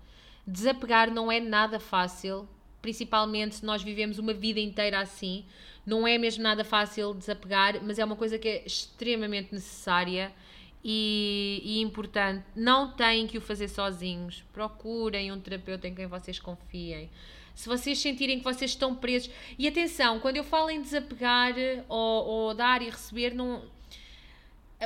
Desapegar 0.47 1.11
não 1.11 1.29
é 1.29 1.41
nada 1.41 1.77
fácil, 1.77 2.47
principalmente 2.81 3.55
se 3.55 3.65
nós 3.65 3.83
vivemos 3.83 4.17
uma 4.17 4.33
vida 4.33 4.61
inteira 4.61 5.01
assim. 5.01 5.43
Não 5.85 6.07
é 6.07 6.17
mesmo 6.17 6.41
nada 6.41 6.63
fácil 6.63 7.13
desapegar, 7.13 7.83
mas 7.83 7.99
é 7.99 8.05
uma 8.05 8.15
coisa 8.15 8.39
que 8.39 8.47
é 8.47 8.63
extremamente 8.65 9.53
necessária 9.53 10.33
e, 10.81 11.61
e, 11.65 11.81
importante. 11.81 12.45
Não 12.55 12.91
têm 12.91 13.27
que 13.27 13.37
o 13.37 13.41
fazer 13.41 13.67
sozinhos. 13.67 14.41
Procurem 14.53 15.33
um 15.33 15.39
terapeuta 15.39 15.85
em 15.85 15.93
quem 15.93 16.07
vocês 16.07 16.39
confiem. 16.39 17.09
Se 17.53 17.67
vocês 17.67 17.99
sentirem 17.99 18.37
que 18.37 18.43
vocês 18.45 18.71
estão 18.71 18.95
presos. 18.95 19.29
E 19.59 19.67
atenção, 19.67 20.19
quando 20.21 20.37
eu 20.37 20.45
falo 20.45 20.69
em 20.69 20.81
desapegar 20.81 21.53
ou, 21.89 22.25
ou 22.25 22.53
dar 22.53 22.81
e 22.81 22.89
receber, 22.89 23.33
não. 23.33 23.65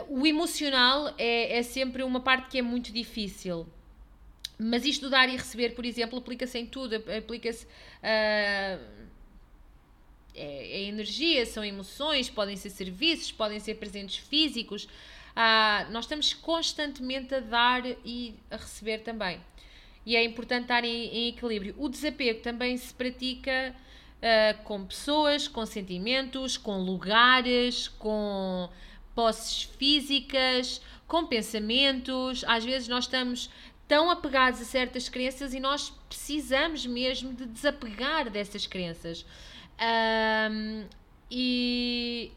O 0.08 0.26
emocional 0.26 1.13
é, 1.19 1.58
é 1.58 1.63
sempre 1.63 2.02
uma 2.02 2.19
parte 2.19 2.50
que 2.50 2.58
é 2.58 2.62
muito 2.63 2.91
difícil. 2.91 3.67
Mas 4.63 4.86
isto 4.86 5.02
do 5.02 5.10
dar 5.10 5.28
e 5.28 5.36
receber, 5.36 5.74
por 5.74 5.86
exemplo, 5.86 6.19
aplica-se 6.19 6.60
em 6.60 6.65
tudo. 6.65 6.95
Aplica-se. 6.95 7.65
Uh, 7.65 9.12
é, 10.34 10.82
é, 10.82 10.84
energia, 10.84 11.45
são 11.45 11.63
emoções, 11.63 12.30
podem 12.30 12.56
ser 12.56 12.69
serviços, 12.69 13.32
podem 13.32 13.60
ser 13.60 13.76
presentes 13.76 14.17
físicos. 14.17 14.88
Ah, 15.36 15.88
nós 15.91 16.06
estamos 16.06 16.34
constantemente 16.34 17.36
a 17.36 17.39
dar 17.39 17.84
e 18.06 18.36
a 18.50 18.56
receber 18.56 19.00
também. 19.00 19.41
E 20.06 20.15
é 20.15 20.24
importante 20.24 20.63
estar 20.63 20.84
em, 20.84 21.08
em 21.08 21.28
equilíbrio. 21.30 21.76
O 21.78 21.89
desapego 21.89 22.41
também 22.41 22.76
se 22.78 22.93
pratica 22.93 23.76
uh, 24.17 24.63
com 24.63 24.86
pessoas, 24.86 25.47
com 25.47 25.65
sentimentos, 25.65 26.58
com 26.58 26.78
lugares, 26.80 27.88
com 27.88 28.69
posses 29.13 29.63
físicas, 29.63 30.82
com 31.08 31.26
pensamentos. 31.28 32.43
Às 32.47 32.65
vezes 32.65 32.88
nós 32.88 33.04
estamos 33.04 33.50
tão 33.91 34.10
apegados 34.10 34.62
a 34.62 34.63
certas 34.63 35.10
crenças 35.10 35.54
e 35.54 35.60
nós 35.60 35.89
precisamos 36.08 36.86
mesmo 36.86 37.34
de 37.34 37.45
desapegar 37.45 38.30
dessas 38.30 38.65
crenças. 38.65 39.25
Um, 40.49 40.86
e, 41.30 42.32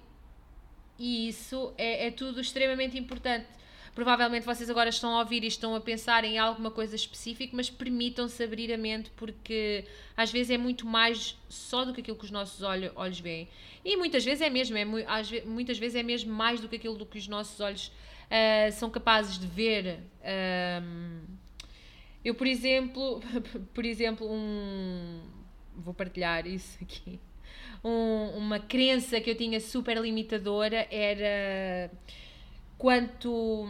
e 0.99 1.29
isso 1.29 1.73
é, 1.79 2.09
é 2.09 2.11
tudo 2.11 2.41
extremamente 2.41 2.99
importante. 2.99 3.47
Provavelmente 3.95 4.45
vocês 4.45 4.69
agora 4.69 4.89
estão 4.89 5.15
a 5.15 5.21
ouvir 5.21 5.45
e 5.45 5.47
estão 5.47 5.77
a 5.77 5.81
pensar 5.81 6.25
em 6.25 6.39
alguma 6.39 6.73
coisa 6.73 6.97
específica, 6.97 7.57
mas 7.57 7.71
permitam-se 7.71 8.43
abrir 8.43 8.73
a 8.73 8.77
mente 8.77 9.13
porque 9.15 9.85
às 10.17 10.33
vezes 10.33 10.51
é 10.51 10.59
muito 10.59 10.85
mais 10.85 11.39
só 11.49 11.85
do 11.85 11.95
que 11.95 12.01
aquilo 12.01 12.17
que 12.17 12.25
os 12.25 12.33
nossos 12.33 12.65
olhos, 12.65 12.91
olhos 12.97 13.21
veem. 13.21 13.49
E 13.85 13.97
muitas 13.97 14.25
vezes 14.25 14.41
é 14.41 14.51
mesmo, 14.51 14.77
é, 14.77 14.85
muitas 15.45 15.79
vezes 15.79 15.95
é 15.95 16.03
mesmo 16.03 16.35
mais 16.35 16.59
do 16.59 16.69
que 16.69 16.75
aquilo 16.75 16.97
do 16.97 17.07
que 17.07 17.17
os 17.17 17.29
nossos 17.29 17.61
olhos 17.61 17.93
uh, 18.27 18.73
são 18.73 18.91
capazes 18.91 19.39
de 19.39 19.47
ver. 19.47 20.01
Eu, 22.25 22.35
por 22.35 22.47
exemplo, 22.47 23.21
por 23.75 23.85
exemplo, 23.85 24.27
um, 24.31 25.21
vou 25.77 25.93
partilhar 25.95 26.47
isso 26.47 26.79
aqui 26.83 27.21
um, 27.85 28.39
uma 28.39 28.59
crença 28.59 29.21
que 29.21 29.31
eu 29.31 29.37
tinha 29.37 29.61
super 29.61 29.99
limitadora 29.99 30.89
era 30.91 31.91
quanto 32.79 33.69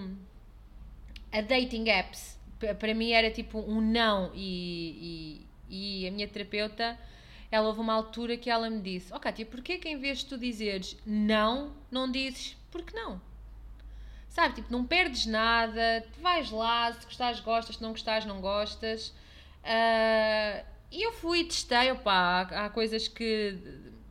a 1.33 1.41
dating 1.41 1.89
apps. 1.89 2.39
Para 2.79 2.95
mim 2.95 3.11
era 3.11 3.31
tipo 3.31 3.59
um 3.59 3.81
não 3.81 4.31
e, 4.35 5.43
e, 5.69 6.05
e 6.05 6.09
a 6.09 6.11
minha 6.13 6.29
terapeuta 6.29 6.99
ela 7.51 7.67
houve 7.67 7.81
uma 7.81 7.93
altura 7.93 8.37
que 8.37 8.49
ela 8.49 8.71
me 8.71 8.81
disse: 8.81 9.13
Ó 9.13 9.17
oh, 9.17 9.21
Kátia, 9.21 9.45
porquê 9.45 9.77
que 9.77 9.89
em 9.89 9.99
vez 9.99 10.19
de 10.19 10.27
tu 10.27 10.39
dizeres 10.39 10.97
não, 11.05 11.75
não 11.91 12.11
dizes 12.11 12.57
porque 12.71 12.97
não? 12.97 13.21
Sabe, 14.35 14.57
tipo, 14.57 14.73
não 14.73 14.85
perdes 14.85 15.27
nada, 15.27 16.05
tu 16.13 16.21
vais 16.21 16.51
lá, 16.51 16.93
se 16.93 17.07
gostares, 17.07 17.39
gostas, 17.39 17.77
se 17.77 17.83
não 17.83 17.91
gostares, 17.91 18.27
não 18.27 18.41
gostas. 18.41 19.11
Uh, 19.63 20.67
e 20.91 21.07
eu 21.07 21.13
fui 21.13 21.45
testei, 21.45 21.93
opá, 21.93 22.49
há, 22.51 22.65
há 22.65 22.69
coisas 22.69 23.07
que 23.07 23.57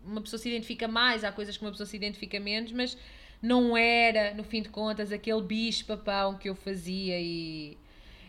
uma 0.01 0.21
pessoa 0.21 0.39
se 0.39 0.47
identifica 0.47 0.87
mais, 0.87 1.25
há 1.25 1.31
coisas 1.33 1.57
que 1.57 1.65
uma 1.65 1.71
pessoa 1.71 1.85
se 1.85 1.97
identifica 1.97 2.39
menos, 2.39 2.71
mas 2.71 2.97
não 3.41 3.75
era, 3.75 4.33
no 4.33 4.45
fim 4.45 4.61
de 4.61 4.69
contas, 4.69 5.11
aquele 5.11 5.41
bicho 5.41 5.85
papão 5.85 6.37
que 6.37 6.47
eu 6.47 6.55
fazia 6.55 7.19
e, 7.19 7.77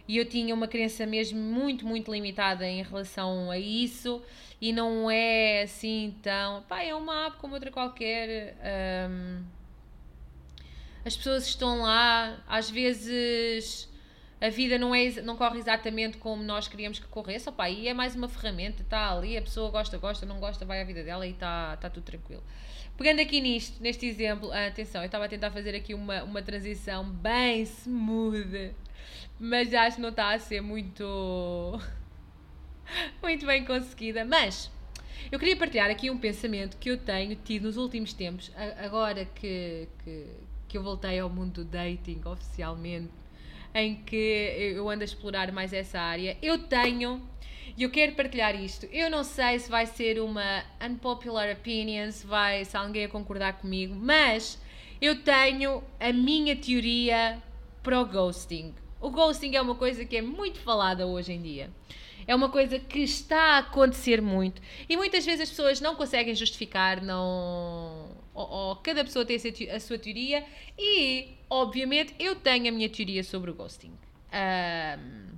e 0.09 0.17
eu 0.17 0.25
tinha 0.29 0.53
uma 0.53 0.67
crença 0.67 1.07
mesmo 1.07 1.39
muito, 1.39 1.87
muito 1.87 2.11
limitada 2.11 2.67
em 2.67 2.83
relação 2.83 3.53
a 3.53 3.59
isso 3.59 4.21
e 4.61 4.73
não 4.73 5.09
é 5.09 5.63
assim 5.63 6.13
tão. 6.21 6.63
pá, 6.63 6.83
é 6.83 6.93
uma 6.93 7.27
app 7.29 7.37
como 7.37 7.55
outra 7.55 7.71
qualquer. 7.71 8.57
Um, 9.09 9.64
as 11.05 11.17
pessoas 11.17 11.47
estão 11.47 11.83
lá, 11.83 12.43
às 12.47 12.71
vezes 12.71 13.89
a 14.41 14.49
vida 14.49 14.79
não, 14.79 14.95
é, 14.95 15.11
não 15.23 15.37
corre 15.37 15.59
exatamente 15.59 16.19
como 16.19 16.43
nós 16.43 16.69
queríamos 16.69 16.99
que 16.99 17.07
corresse, 17.07 17.49
opa, 17.49 17.69
e 17.71 17.89
é 17.89 17.95
mais 17.95 18.15
uma 18.15 18.29
ferramenta, 18.29 18.83
está 18.83 19.11
ali, 19.11 19.37
a 19.37 19.43
pessoa 19.43 19.71
gosta, 19.71 19.97
gosta, 19.99 20.27
não 20.27 20.39
gosta, 20.39 20.65
vai 20.65 20.81
à 20.81 20.85
vida 20.85 21.03
dela 21.03 21.27
e 21.27 21.31
está 21.31 21.77
tá 21.77 21.89
tudo 21.89 22.05
tranquilo. 22.05 22.43
Pegando 22.97 23.21
aqui 23.21 23.41
nisto, 23.41 23.83
neste 23.83 24.07
exemplo, 24.07 24.53
ah, 24.53 24.67
atenção, 24.67 25.03
eu 25.03 25.07
estava 25.07 25.25
a 25.25 25.29
tentar 25.29 25.51
fazer 25.51 25.75
aqui 25.75 25.95
uma, 25.95 26.23
uma 26.23 26.43
transição 26.43 27.05
bem 27.09 27.63
smooth, 27.63 28.75
mas 29.39 29.73
acho 29.75 29.97
que 29.97 30.03
não 30.03 30.11
está 30.11 30.35
a 30.35 30.39
ser 30.39 30.61
muito, 30.61 31.81
muito 33.23 33.47
bem 33.47 33.65
conseguida, 33.65 34.25
mas 34.25 34.71
eu 35.33 35.39
queria 35.39 35.57
partilhar 35.57 35.91
aqui 35.91 36.11
um 36.11 36.19
pensamento 36.19 36.77
que 36.77 36.91
eu 36.91 36.99
tenho 36.99 37.35
tido 37.37 37.65
nos 37.65 37.77
últimos 37.77 38.13
tempos, 38.13 38.53
agora 38.79 39.25
que, 39.25 39.89
que, 40.05 40.27
que 40.75 40.79
eu 40.79 40.83
voltei 40.83 41.21
ao 41.21 41.31
mundo 41.31 41.63
do 41.63 41.65
dating 41.65 42.21
oficialmente, 42.25 43.13
em 43.73 43.95
que 43.95 44.75
eu 44.75 44.91
ando 44.91 45.03
a 45.03 45.05
explorar 45.05 45.53
mais 45.53 45.73
essa 45.73 46.01
área. 46.01 46.37
Eu 46.43 46.59
tenho, 46.59 47.23
e 47.77 47.85
eu 47.85 47.91
quero 47.93 48.17
partilhar 48.17 48.61
isto. 48.61 48.85
Eu 48.87 49.09
não 49.09 49.23
sei 49.23 49.61
se 49.61 49.71
vai 49.71 49.87
ser 49.87 50.21
uma 50.21 50.65
unpopular 50.85 51.49
opinion, 51.49 52.11
se, 52.11 52.27
vai, 52.27 52.65
se 52.65 52.77
alguém 52.77 53.05
a 53.05 53.09
concordar 53.09 53.53
comigo, 53.53 53.95
mas 53.95 54.61
eu 55.01 55.23
tenho 55.23 55.81
a 56.01 56.13
minha 56.13 56.57
teoria 56.57 57.41
para 57.81 58.01
o 58.01 58.05
ghosting. 58.05 58.75
O 59.01 59.11
ghosting 59.11 59.55
é 59.55 59.61
uma 59.61 59.77
coisa 59.77 60.05
que 60.05 60.17
é 60.17 60.23
muito 60.23 60.59
falada 60.59 61.07
hoje 61.07 61.35
em 61.35 61.41
dia. 61.41 61.71
É 62.27 62.35
uma 62.35 62.49
coisa 62.49 62.79
que 62.79 63.01
está 63.01 63.57
a 63.57 63.59
acontecer 63.59 64.21
muito 64.21 64.61
e 64.89 64.97
muitas 64.97 65.25
vezes 65.25 65.43
as 65.43 65.51
pessoas 65.51 65.81
não 65.81 65.95
conseguem 65.95 66.35
justificar, 66.35 67.03
não. 67.03 68.09
Ou, 68.35 68.49
ou 68.49 68.77
cada 68.77 69.05
pessoa 69.05 69.25
tem 69.25 69.37
a 69.71 69.81
sua 69.81 69.99
teoria 69.99 70.45
e 70.79 71.29
obviamente, 71.49 72.15
eu 72.19 72.35
tenho 72.35 72.69
a 72.69 72.73
minha 72.73 72.89
teoria 72.89 73.23
sobre 73.23 73.51
o 73.51 73.55
ghosting. 73.55 73.93
Um, 74.33 75.35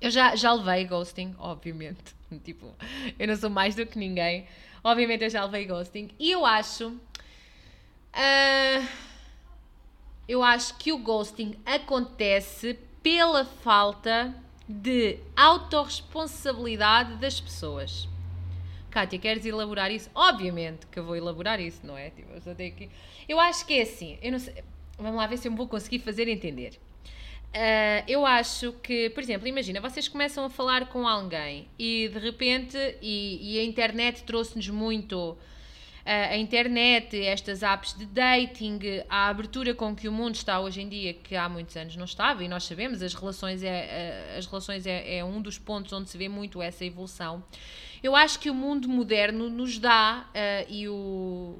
eu 0.00 0.10
já, 0.10 0.36
já 0.36 0.52
levei 0.52 0.84
ghosting, 0.84 1.34
obviamente. 1.38 2.16
Tipo, 2.44 2.74
eu 3.18 3.28
não 3.28 3.36
sou 3.36 3.48
mais 3.48 3.76
do 3.76 3.86
que 3.86 3.98
ninguém. 3.98 4.46
Obviamente, 4.82 5.22
eu 5.22 5.30
já 5.30 5.44
levei 5.44 5.64
ghosting. 5.64 6.10
E 6.18 6.30
eu 6.30 6.44
acho. 6.44 6.88
Uh, 6.88 8.88
eu 10.28 10.42
acho 10.42 10.76
que 10.76 10.92
o 10.92 10.98
ghosting 10.98 11.56
acontece 11.64 12.76
pela 13.00 13.44
falta 13.44 14.34
de 14.68 15.18
autorresponsabilidade 15.36 17.16
das 17.16 17.40
pessoas. 17.40 18.08
Kátia, 18.90 19.18
queres 19.18 19.44
elaborar 19.44 19.90
isso? 19.90 20.10
Obviamente 20.14 20.86
que 20.86 20.98
eu 20.98 21.04
vou 21.04 21.16
elaborar 21.16 21.60
isso, 21.60 21.86
não 21.86 21.96
é? 21.96 22.10
Tipo, 22.10 22.32
eu, 22.32 22.54
que... 22.72 22.88
eu 23.28 23.38
acho 23.38 23.66
que 23.66 23.74
é 23.74 23.82
assim. 23.82 24.18
Eu 24.22 24.32
não 24.32 24.38
sei 24.38 24.64
Vamos 24.98 25.16
lá 25.16 25.26
ver 25.26 25.36
se 25.36 25.46
eu 25.46 25.52
me 25.52 25.58
vou 25.58 25.68
conseguir 25.68 25.98
fazer 25.98 26.26
entender. 26.26 26.78
Uh, 27.48 28.02
eu 28.08 28.26
acho 28.26 28.72
que, 28.82 29.10
por 29.10 29.22
exemplo, 29.22 29.46
imagina, 29.46 29.80
vocês 29.80 30.08
começam 30.08 30.44
a 30.44 30.50
falar 30.50 30.88
com 30.88 31.06
alguém 31.06 31.68
e 31.78 32.08
de 32.08 32.18
repente, 32.18 32.76
e, 33.00 33.54
e 33.54 33.58
a 33.58 33.64
internet 33.64 34.24
trouxe-nos 34.24 34.68
muito 34.68 35.36
a 36.06 36.36
internet, 36.36 37.20
estas 37.20 37.62
apps 37.62 37.92
de 37.92 38.06
dating, 38.06 38.78
a 39.08 39.28
abertura 39.28 39.74
com 39.74 39.94
que 39.94 40.08
o 40.08 40.12
mundo 40.12 40.36
está 40.36 40.60
hoje 40.60 40.80
em 40.80 40.88
dia, 40.88 41.14
que 41.14 41.34
há 41.34 41.48
muitos 41.48 41.76
anos 41.76 41.96
não 41.96 42.04
estava, 42.04 42.44
e 42.44 42.48
nós 42.48 42.64
sabemos, 42.64 43.02
as 43.02 43.12
relações 43.12 43.62
é, 43.62 44.34
uh, 44.34 44.38
as 44.38 44.46
relações 44.46 44.86
é, 44.86 45.18
é 45.18 45.24
um 45.24 45.42
dos 45.42 45.58
pontos 45.58 45.92
onde 45.92 46.08
se 46.08 46.16
vê 46.16 46.28
muito 46.28 46.62
essa 46.62 46.84
evolução. 46.84 47.42
Eu 48.02 48.14
acho 48.14 48.38
que 48.38 48.48
o 48.48 48.54
mundo 48.54 48.88
moderno 48.88 49.50
nos 49.50 49.78
dá, 49.78 50.28
e 50.68 50.88
o 50.88 51.58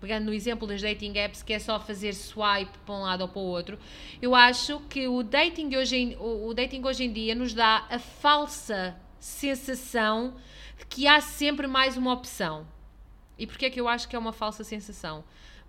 pegando 0.00 0.26
no 0.26 0.32
exemplo 0.32 0.66
das 0.66 0.82
dating 0.82 1.16
apps, 1.16 1.42
que 1.42 1.52
é 1.52 1.58
só 1.58 1.80
fazer 1.80 2.12
swipe 2.14 2.78
para 2.84 2.94
um 2.94 3.02
lado 3.02 3.22
ou 3.22 3.28
para 3.28 3.40
o 3.40 3.44
outro, 3.44 3.78
eu 4.20 4.34
acho 4.34 4.80
que 4.88 5.08
o 5.08 5.22
dating 5.22 5.74
hoje 5.74 5.96
em, 5.96 6.16
o, 6.18 6.52
dating 6.54 6.84
hoje 6.84 7.04
em 7.04 7.12
dia 7.12 7.34
nos 7.34 7.54
dá 7.54 7.86
a 7.90 7.98
falsa 7.98 8.96
sensação 9.18 10.34
de 10.78 10.86
que 10.86 11.06
há 11.06 11.20
sempre 11.20 11.66
mais 11.66 11.96
uma 11.96 12.12
opção. 12.12 12.66
E 13.38 13.46
porquê 13.46 13.66
é 13.66 13.70
que 13.70 13.80
eu 13.80 13.88
acho 13.88 14.08
que 14.08 14.16
é 14.16 14.18
uma 14.18 14.32
falsa 14.32 14.64
sensação? 14.64 15.24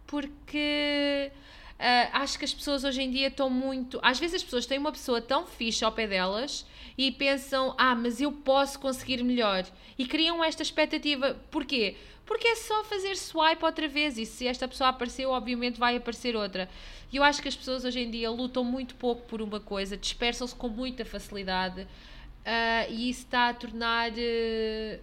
Porque 0.06 1.32
uh, 1.77 2.10
acho 2.13 2.39
que 2.39 2.45
as 2.45 2.53
pessoas 2.53 2.84
hoje 2.84 3.01
em 3.01 3.12
dia 3.12 3.27
estão 3.27 3.49
muito. 3.49 3.99
Às 4.01 4.19
vezes 4.19 4.38
as 4.38 4.43
pessoas 4.43 4.65
têm 4.65 4.77
uma 4.77 4.91
pessoa 4.91 5.21
tão 5.21 5.45
fixe 5.45 5.84
ao 5.84 5.91
pé 5.91 6.08
delas 6.08 6.65
e 6.97 7.12
pensam, 7.12 7.75
ah, 7.77 7.93
mas 7.93 8.21
eu 8.21 8.32
posso 8.32 8.80
conseguir 8.80 9.23
melhor. 9.23 9.65
E 9.97 10.06
criam 10.06 10.43
esta 10.43 10.63
expectativa. 10.63 11.38
Porquê? 11.51 11.95
Porque 12.25 12.47
é 12.47 12.56
só 12.56 12.84
fazer 12.84 13.15
swipe 13.15 13.63
outra 13.63 13.88
vez 13.88 14.17
e 14.17 14.25
se 14.25 14.47
esta 14.47 14.67
pessoa 14.67 14.89
apareceu, 14.89 15.30
obviamente 15.30 15.80
vai 15.80 15.95
aparecer 15.95 16.36
outra. 16.36 16.69
E 17.12 17.15
eu 17.15 17.23
acho 17.23 17.41
que 17.41 17.47
as 17.47 17.56
pessoas 17.56 17.86
hoje 17.86 18.01
em 18.01 18.12
dia 18.12 18.30
lutam 18.30 18.65
muito 18.65 18.95
pouco 18.95 19.25
por 19.27 19.41
uma 19.41 19.62
coisa, 19.62 19.95
dispersam-se 19.95 20.53
com 20.53 20.67
muita 20.67 21.06
facilidade. 21.06 21.82
uh, 21.82 22.91
e 22.91 23.10
isso 23.10 23.21
está 23.21 23.49
a 23.49 23.53
tornar 23.53 24.12
uh, 24.12 24.99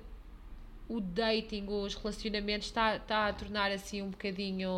o 0.88 1.01
dating, 1.01 1.66
os 1.68 1.94
relacionamentos, 1.94 2.68
está, 2.68 2.97
está 2.97 3.29
a 3.29 3.33
tornar 3.33 3.70
assim 3.73 4.03
um 4.03 4.11
bocadinho 4.11 4.70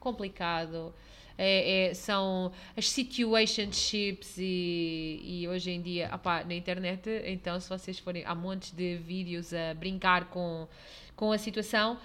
complicado. 0.00 0.94
É, 1.40 1.90
é, 1.90 1.94
são 1.94 2.50
as 2.76 2.88
situationships 2.90 4.36
e, 4.38 5.20
e 5.22 5.48
hoje 5.48 5.70
em 5.70 5.80
dia, 5.80 6.10
opá, 6.12 6.42
na 6.42 6.54
internet, 6.54 7.08
então 7.24 7.60
se 7.60 7.68
vocês 7.68 7.96
forem, 8.00 8.24
há 8.24 8.34
montes 8.34 8.72
de 8.72 8.96
vídeos 8.96 9.54
a 9.54 9.72
brincar 9.72 10.24
com, 10.30 10.66
com 11.14 11.30
a 11.30 11.38
situação, 11.38 11.96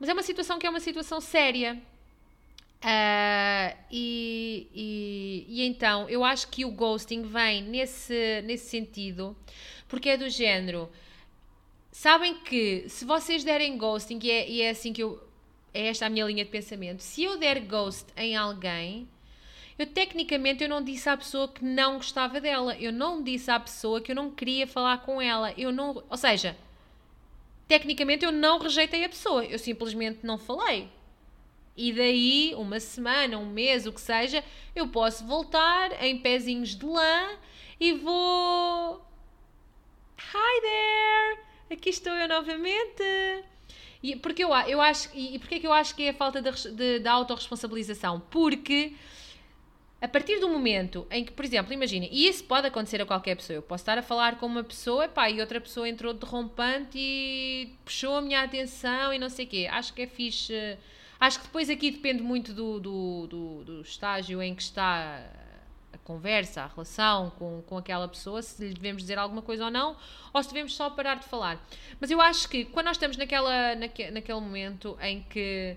mas 0.00 0.08
é 0.08 0.14
uma 0.14 0.22
situação 0.22 0.58
que 0.58 0.66
é 0.66 0.70
uma 0.70 0.80
situação 0.80 1.20
séria. 1.20 1.78
Uh, 2.78 3.76
e, 3.90 4.68
e, 4.72 5.46
e, 5.48 5.66
então 5.66 6.08
eu 6.08 6.24
acho 6.24 6.48
que 6.48 6.64
o 6.64 6.70
ghosting 6.70 7.22
vem 7.22 7.62
nesse, 7.64 8.40
nesse 8.42 8.70
sentido, 8.70 9.36
porque 9.86 10.10
é 10.10 10.16
do 10.16 10.30
género. 10.30 10.88
Sabem 11.98 12.36
que 12.36 12.88
se 12.88 13.04
vocês 13.04 13.42
derem 13.42 13.76
ghosting, 13.76 14.20
e 14.22 14.30
é, 14.30 14.48
e 14.48 14.62
é 14.62 14.70
assim 14.70 14.92
que 14.92 15.02
eu, 15.02 15.20
é 15.74 15.88
esta 15.88 16.06
a 16.06 16.08
minha 16.08 16.24
linha 16.26 16.44
de 16.44 16.50
pensamento. 16.52 17.02
Se 17.02 17.24
eu 17.24 17.36
der 17.36 17.58
ghost 17.58 18.06
em 18.16 18.36
alguém, 18.36 19.08
eu 19.76 19.84
tecnicamente 19.84 20.62
eu 20.62 20.68
não 20.68 20.80
disse 20.80 21.08
à 21.08 21.16
pessoa 21.16 21.48
que 21.48 21.64
não 21.64 21.96
gostava 21.96 22.40
dela. 22.40 22.76
Eu 22.76 22.92
não 22.92 23.20
disse 23.20 23.50
à 23.50 23.58
pessoa 23.58 24.00
que 24.00 24.12
eu 24.12 24.14
não 24.14 24.30
queria 24.30 24.64
falar 24.64 24.98
com 24.98 25.20
ela. 25.20 25.52
Eu 25.58 25.72
não, 25.72 26.04
ou 26.08 26.16
seja, 26.16 26.56
tecnicamente 27.66 28.24
eu 28.24 28.30
não 28.30 28.60
rejeitei 28.60 29.04
a 29.04 29.08
pessoa. 29.08 29.44
Eu 29.44 29.58
simplesmente 29.58 30.20
não 30.22 30.38
falei. 30.38 30.88
E 31.76 31.92
daí, 31.92 32.54
uma 32.54 32.78
semana, 32.78 33.36
um 33.38 33.46
mês, 33.50 33.86
o 33.86 33.92
que 33.92 34.00
seja, 34.00 34.44
eu 34.72 34.86
posso 34.86 35.26
voltar 35.26 36.00
em 36.00 36.16
pezinhos 36.16 36.76
de 36.76 36.86
lã 36.86 37.36
e 37.80 37.92
vou. 37.92 39.04
Hi 40.16 40.60
there! 40.60 41.47
Aqui 41.70 41.90
estou 41.90 42.12
eu 42.12 42.28
novamente. 42.28 43.02
E 44.02 44.16
porque 44.16 44.44
eu, 44.44 44.50
eu 44.66 44.80
acho, 44.80 45.10
e 45.14 45.38
porque 45.38 45.56
é 45.56 45.60
que 45.60 45.66
eu 45.66 45.72
acho 45.72 45.94
que 45.94 46.04
é 46.04 46.10
a 46.10 46.14
falta 46.14 46.40
de, 46.40 46.50
de, 46.72 47.00
de 47.00 47.08
autorresponsabilização? 47.08 48.20
Porque 48.30 48.94
a 50.00 50.06
partir 50.06 50.38
do 50.38 50.48
momento 50.48 51.06
em 51.10 51.24
que, 51.24 51.32
por 51.32 51.44
exemplo, 51.44 51.72
imagina, 51.72 52.06
e 52.10 52.28
isso 52.28 52.44
pode 52.44 52.68
acontecer 52.68 53.02
a 53.02 53.06
qualquer 53.06 53.34
pessoa, 53.34 53.56
eu 53.56 53.62
posso 53.62 53.82
estar 53.82 53.98
a 53.98 54.02
falar 54.02 54.38
com 54.38 54.46
uma 54.46 54.62
pessoa 54.62 55.06
epá, 55.06 55.28
e 55.28 55.40
outra 55.40 55.60
pessoa 55.60 55.88
entrou 55.88 56.14
derrompante 56.14 56.96
e 56.96 57.74
puxou 57.84 58.16
a 58.16 58.22
minha 58.22 58.42
atenção 58.42 59.12
e 59.12 59.18
não 59.18 59.28
sei 59.28 59.44
o 59.44 59.48
quê. 59.48 59.68
Acho 59.70 59.92
que 59.92 60.02
é 60.02 60.06
fixe. 60.06 60.78
Acho 61.18 61.40
que 61.40 61.46
depois 61.46 61.68
aqui 61.68 61.90
depende 61.90 62.22
muito 62.22 62.52
do, 62.52 62.78
do, 62.78 63.26
do, 63.26 63.64
do 63.64 63.80
estágio 63.80 64.40
em 64.40 64.54
que 64.54 64.62
está 64.62 65.20
a 65.92 65.98
conversa, 65.98 66.62
a 66.62 66.66
relação 66.66 67.30
com, 67.38 67.62
com 67.62 67.78
aquela 67.78 68.06
pessoa, 68.08 68.42
se 68.42 68.62
lhe 68.62 68.74
devemos 68.74 69.02
dizer 69.02 69.18
alguma 69.18 69.42
coisa 69.42 69.64
ou 69.64 69.70
não, 69.70 69.96
ou 70.32 70.42
se 70.42 70.48
devemos 70.48 70.74
só 70.74 70.90
parar 70.90 71.16
de 71.16 71.26
falar. 71.26 71.60
Mas 72.00 72.10
eu 72.10 72.20
acho 72.20 72.48
que 72.48 72.64
quando 72.66 72.86
nós 72.86 72.96
estamos 72.96 73.16
naquela, 73.16 73.74
naque, 73.74 74.10
naquele 74.10 74.40
momento 74.40 74.96
em 75.00 75.22
que. 75.22 75.76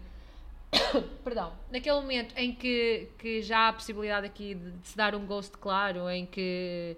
Perdão, 1.24 1.54
naquele 1.70 1.96
momento 1.96 2.34
em 2.38 2.54
que, 2.54 3.10
que 3.18 3.42
já 3.42 3.60
há 3.60 3.68
a 3.70 3.74
possibilidade 3.74 4.26
aqui 4.26 4.56
de, 4.56 4.72
de, 4.72 4.88
se 4.88 4.96
dar 4.96 5.14
um 5.16 5.26
ghost 5.26 5.52
claro, 5.58 6.10
em 6.10 6.26
que 6.26 6.96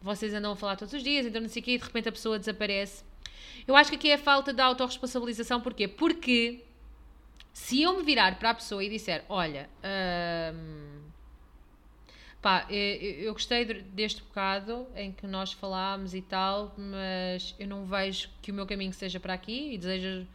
vocês 0.00 0.34
andam 0.34 0.52
a 0.52 0.56
falar 0.56 0.76
todos 0.76 0.92
os 0.92 1.02
dias, 1.02 1.24
então 1.24 1.40
não 1.40 1.48
sei 1.48 1.62
o 1.62 1.64
quê, 1.64 1.72
e 1.72 1.78
de 1.78 1.84
repente 1.84 2.08
a 2.08 2.12
pessoa 2.12 2.38
desaparece. 2.38 3.02
Eu 3.66 3.74
acho 3.74 3.88
que 3.88 3.96
aqui 3.96 4.10
é 4.10 4.14
a 4.14 4.18
falta 4.18 4.52
de 4.52 4.60
autorresponsabilização, 4.60 5.60
porquê? 5.60 5.88
Porque 5.88 6.62
se 7.54 7.80
eu 7.80 7.96
me 7.96 8.02
virar 8.02 8.38
para 8.38 8.50
a 8.50 8.54
pessoa 8.54 8.84
e 8.84 8.90
disser, 8.90 9.24
olha, 9.28 9.70
hum, 10.52 11.00
Pá, 12.44 12.66
eu, 12.68 13.32
gostei 13.32 13.64
deste 13.64 14.20
bocado 14.20 14.86
em 14.94 15.10
que 15.10 15.26
nós 15.26 15.54
falámos 15.54 16.12
e 16.12 16.20
tal, 16.20 16.74
mas 16.76 17.54
eu 17.58 17.66
não 17.66 17.86
vejo 17.86 18.28
que 18.42 18.50
o 18.50 18.54
meu 18.54 18.66
caminho 18.66 18.92
seja 18.92 19.18
para 19.18 19.32
aqui 19.32 19.72
e 19.72 19.78
desejo. 19.78 20.26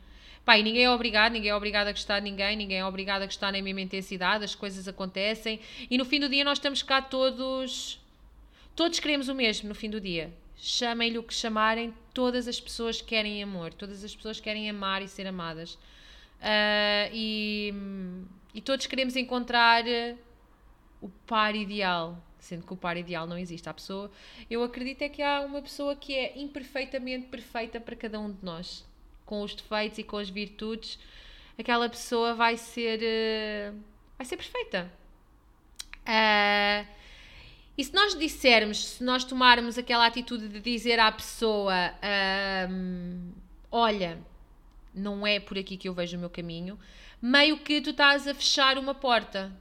Pá, 0.43 0.57
e 0.57 0.63
ninguém 0.63 0.85
é 0.85 0.89
obrigado, 0.89 1.33
ninguém 1.33 1.51
é 1.51 1.55
obrigado 1.55 1.87
a 1.87 1.91
gostar 1.91 2.17
de 2.17 2.23
ninguém, 2.23 2.55
ninguém 2.55 2.79
é 2.79 2.83
obrigado 2.83 3.21
a 3.21 3.25
gostar 3.27 3.51
na 3.51 3.61
mesma 3.61 3.81
intensidade, 3.81 4.43
as 4.43 4.55
coisas 4.55 4.87
acontecem 4.87 5.59
e 5.87 5.99
no 5.99 6.03
fim 6.03 6.19
do 6.19 6.27
dia 6.27 6.43
nós 6.43 6.57
estamos 6.57 6.81
cá 6.81 6.99
todos. 6.99 7.99
Todos 8.75 8.99
queremos 8.99 9.29
o 9.29 9.35
mesmo 9.35 9.69
no 9.69 9.75
fim 9.75 9.91
do 9.91 10.01
dia. 10.01 10.33
Chamem-lhe 10.57 11.19
o 11.19 11.21
que 11.21 11.33
chamarem, 11.35 11.93
todas 12.11 12.47
as 12.47 12.59
pessoas 12.59 13.03
querem 13.03 13.43
amor, 13.43 13.71
todas 13.71 14.03
as 14.03 14.15
pessoas 14.15 14.39
querem 14.39 14.67
amar 14.67 15.03
e 15.03 15.07
ser 15.07 15.27
amadas. 15.27 15.75
Uh, 16.41 17.13
e, 17.13 17.71
e 18.55 18.61
todos 18.61 18.87
queremos 18.87 19.15
encontrar 19.15 19.83
o 21.01 21.09
par 21.09 21.55
ideal, 21.55 22.21
sendo 22.39 22.65
que 22.65 22.73
o 22.73 22.77
par 22.77 22.97
ideal 22.97 23.27
não 23.27 23.37
existe. 23.37 23.67
A 23.69 23.73
pessoa, 23.73 24.11
eu 24.49 24.63
acredito 24.63 25.01
é 25.01 25.09
que 25.09 25.21
há 25.21 25.41
uma 25.41 25.61
pessoa 25.61 25.95
que 25.95 26.15
é 26.15 26.39
imperfeitamente 26.39 27.27
perfeita 27.27 27.79
para 27.79 27.95
cada 27.95 28.19
um 28.19 28.31
de 28.31 28.43
nós, 28.43 28.85
com 29.25 29.41
os 29.41 29.53
defeitos 29.53 29.99
e 29.99 30.03
com 30.03 30.17
as 30.17 30.29
virtudes. 30.29 30.99
Aquela 31.57 31.89
pessoa 31.89 32.33
vai 32.33 32.57
ser, 32.57 32.99
uh, 32.99 33.79
vai 34.17 34.25
ser 34.25 34.37
perfeita. 34.37 34.91
Uh, 36.01 36.87
e 37.77 37.83
se 37.83 37.93
nós 37.93 38.13
dissermos, 38.13 38.85
se 38.85 39.03
nós 39.03 39.23
tomarmos 39.23 39.77
aquela 39.77 40.05
atitude 40.05 40.49
de 40.49 40.59
dizer 40.59 40.99
à 40.99 41.11
pessoa: 41.11 41.73
uh, 41.93 43.33
Olha, 43.71 44.19
não 44.93 45.25
é 45.25 45.39
por 45.39 45.57
aqui 45.57 45.77
que 45.77 45.87
eu 45.87 45.93
vejo 45.93 46.17
o 46.17 46.19
meu 46.19 46.29
caminho, 46.29 46.79
meio 47.21 47.59
que 47.59 47.79
tu 47.81 47.91
estás 47.91 48.27
a 48.27 48.33
fechar 48.33 48.77
uma 48.77 48.93
porta 48.93 49.51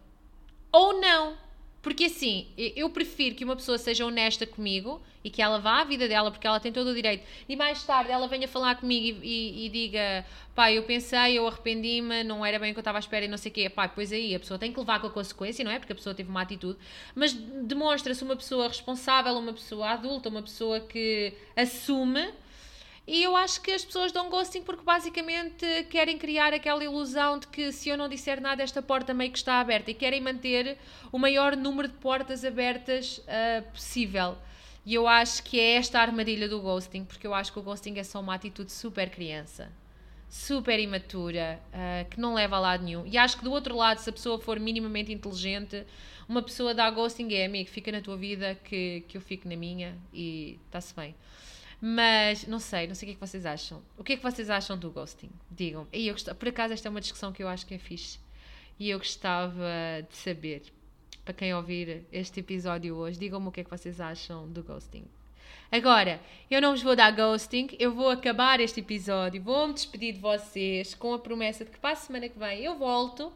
ou 0.72 1.00
não. 1.00 1.36
Porque 1.80 2.04
assim, 2.04 2.48
eu 2.56 2.90
prefiro 2.90 3.36
que 3.36 3.44
uma 3.44 3.54
pessoa 3.54 3.78
seja 3.78 4.04
honesta 4.04 4.44
comigo 4.44 5.00
e 5.22 5.30
que 5.30 5.40
ela 5.40 5.58
vá 5.58 5.80
à 5.80 5.84
vida 5.84 6.08
dela, 6.08 6.30
porque 6.30 6.46
ela 6.46 6.58
tem 6.58 6.72
todo 6.72 6.88
o 6.88 6.94
direito, 6.94 7.24
e 7.48 7.54
mais 7.54 7.82
tarde 7.84 8.10
ela 8.10 8.26
venha 8.26 8.48
falar 8.48 8.74
comigo 8.74 9.20
e, 9.22 9.28
e, 9.28 9.66
e 9.66 9.68
diga: 9.68 10.26
pá, 10.54 10.72
eu 10.72 10.82
pensei, 10.82 11.38
eu 11.38 11.46
arrependi-me, 11.46 12.24
não 12.24 12.44
era 12.44 12.58
bem 12.58 12.72
o 12.72 12.74
que 12.74 12.78
eu 12.78 12.82
estava 12.82 12.98
à 12.98 13.00
espera 13.00 13.24
e 13.24 13.28
não 13.28 13.38
sei 13.38 13.50
o 13.50 13.54
quê. 13.54 13.70
Pá, 13.70 13.88
pois 13.88 14.12
aí 14.12 14.34
a 14.34 14.40
pessoa 14.40 14.58
tem 14.58 14.72
que 14.72 14.78
levar 14.78 15.00
com 15.00 15.06
a 15.06 15.10
consequência, 15.10 15.64
não 15.64 15.70
é? 15.70 15.78
Porque 15.78 15.92
a 15.92 15.96
pessoa 15.96 16.14
teve 16.14 16.28
uma 16.28 16.42
atitude, 16.42 16.78
mas 17.14 17.32
demonstra-se 17.32 18.24
uma 18.24 18.36
pessoa 18.36 18.66
responsável, 18.66 19.34
uma 19.34 19.52
pessoa 19.52 19.90
adulta, 19.90 20.28
uma 20.28 20.42
pessoa 20.42 20.80
que 20.80 21.32
assume 21.56 22.28
e 23.08 23.22
eu 23.22 23.34
acho 23.34 23.62
que 23.62 23.70
as 23.70 23.82
pessoas 23.82 24.12
dão 24.12 24.28
ghosting 24.28 24.60
porque 24.60 24.84
basicamente 24.84 25.64
querem 25.88 26.18
criar 26.18 26.52
aquela 26.52 26.84
ilusão 26.84 27.38
de 27.38 27.46
que 27.46 27.72
se 27.72 27.88
eu 27.88 27.96
não 27.96 28.06
disser 28.06 28.38
nada, 28.38 28.62
esta 28.62 28.82
porta 28.82 29.14
meio 29.14 29.32
que 29.32 29.38
está 29.38 29.60
aberta 29.60 29.90
e 29.90 29.94
querem 29.94 30.20
manter 30.20 30.76
o 31.10 31.18
maior 31.18 31.56
número 31.56 31.88
de 31.88 31.94
portas 31.94 32.44
abertas 32.44 33.16
uh, 33.16 33.62
possível. 33.72 34.36
E 34.84 34.92
eu 34.92 35.08
acho 35.08 35.42
que 35.42 35.58
é 35.58 35.76
esta 35.76 35.98
a 35.98 36.02
armadilha 36.02 36.46
do 36.50 36.60
ghosting, 36.60 37.02
porque 37.02 37.26
eu 37.26 37.32
acho 37.32 37.50
que 37.50 37.58
o 37.58 37.62
ghosting 37.62 37.98
é 37.98 38.04
só 38.04 38.20
uma 38.20 38.34
atitude 38.34 38.70
super 38.70 39.08
criança, 39.08 39.72
super 40.28 40.78
imatura, 40.78 41.58
uh, 41.72 42.10
que 42.10 42.20
não 42.20 42.34
leva 42.34 42.56
a 42.56 42.60
lado 42.60 42.84
nenhum. 42.84 43.06
E 43.06 43.16
acho 43.16 43.38
que 43.38 43.44
do 43.44 43.50
outro 43.50 43.74
lado, 43.74 44.00
se 44.00 44.10
a 44.10 44.12
pessoa 44.12 44.38
for 44.38 44.60
minimamente 44.60 45.10
inteligente, 45.10 45.82
uma 46.28 46.42
pessoa 46.42 46.74
dá 46.74 46.90
ghosting 46.90 47.32
é 47.32 47.46
amigo, 47.46 47.70
fica 47.70 47.90
na 47.90 48.02
tua 48.02 48.18
vida 48.18 48.54
que, 48.64 49.02
que 49.08 49.16
eu 49.16 49.20
fico 49.22 49.48
na 49.48 49.56
minha 49.56 49.96
e 50.12 50.58
está-se 50.66 50.94
bem. 50.94 51.14
Mas 51.80 52.46
não 52.46 52.58
sei, 52.58 52.88
não 52.88 52.94
sei 52.94 53.06
o 53.06 53.08
que 53.08 53.12
é 53.12 53.14
que 53.20 53.26
vocês 53.26 53.46
acham. 53.46 53.82
O 53.96 54.02
que 54.02 54.14
é 54.14 54.16
que 54.16 54.22
vocês 54.22 54.50
acham 54.50 54.76
do 54.76 54.90
ghosting? 54.90 55.30
Digam. 55.50 55.86
E 55.92 56.08
eu 56.08 56.14
por 56.34 56.48
acaso, 56.48 56.74
esta 56.74 56.88
é 56.88 56.90
uma 56.90 57.00
discussão 57.00 57.32
que 57.32 57.42
eu 57.42 57.48
acho 57.48 57.66
que 57.66 57.74
é 57.74 57.78
fixe. 57.78 58.18
E 58.78 58.90
eu 58.90 58.98
gostava 58.98 59.64
de 60.08 60.16
saber, 60.16 60.62
para 61.24 61.34
quem 61.34 61.54
ouvir 61.54 62.04
este 62.12 62.40
episódio 62.40 62.96
hoje, 62.96 63.18
digam-me 63.18 63.48
o 63.48 63.52
que 63.52 63.60
é 63.60 63.64
que 63.64 63.70
vocês 63.70 64.00
acham 64.00 64.48
do 64.48 64.62
ghosting. 64.62 65.04
Agora, 65.70 66.20
eu 66.50 66.62
não 66.62 66.70
vos 66.70 66.82
vou 66.82 66.96
dar 66.96 67.10
ghosting, 67.12 67.68
eu 67.78 67.92
vou 67.92 68.08
acabar 68.08 68.58
este 68.58 68.80
episódio, 68.80 69.42
vou-me 69.42 69.74
despedir 69.74 70.14
de 70.14 70.20
vocês 70.20 70.94
com 70.94 71.12
a 71.12 71.18
promessa 71.18 71.64
de 71.64 71.70
que 71.70 71.78
para 71.78 71.90
a 71.90 71.96
semana 71.96 72.28
que 72.28 72.38
vem 72.38 72.64
eu 72.64 72.76
volto. 72.76 73.32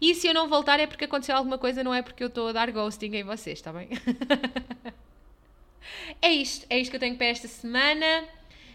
E 0.00 0.14
se 0.14 0.26
eu 0.26 0.34
não 0.34 0.48
voltar 0.48 0.78
é 0.78 0.86
porque 0.86 1.06
aconteceu 1.06 1.36
alguma 1.36 1.58
coisa, 1.58 1.82
não 1.82 1.92
é 1.92 2.02
porque 2.02 2.22
eu 2.22 2.28
estou 2.28 2.48
a 2.48 2.52
dar 2.52 2.70
ghosting 2.70 3.16
em 3.16 3.24
vocês, 3.24 3.58
está 3.58 3.72
bem? 3.72 3.88
É 6.20 6.30
isto, 6.30 6.66
é 6.68 6.78
isto 6.78 6.90
que 6.90 6.96
eu 6.96 7.00
tenho 7.00 7.16
para 7.16 7.26
esta 7.26 7.48
semana. 7.48 8.24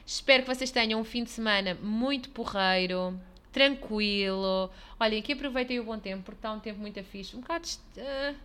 Espero 0.05 0.43
que 0.43 0.53
vocês 0.53 0.71
tenham 0.71 0.99
um 0.99 1.03
fim 1.03 1.23
de 1.23 1.29
semana 1.29 1.77
muito 1.81 2.29
porreiro, 2.29 3.19
tranquilo. 3.51 4.69
Olhem, 4.99 5.19
aqui 5.19 5.33
aproveitem 5.33 5.79
o 5.79 5.83
bom 5.83 5.97
tempo, 5.97 6.23
porque 6.23 6.37
está 6.37 6.51
um 6.51 6.59
tempo 6.59 6.79
muito 6.79 7.01
fixe. 7.03 7.35
Um 7.35 7.41
bocado. 7.41 7.67
Uh, 7.97 8.35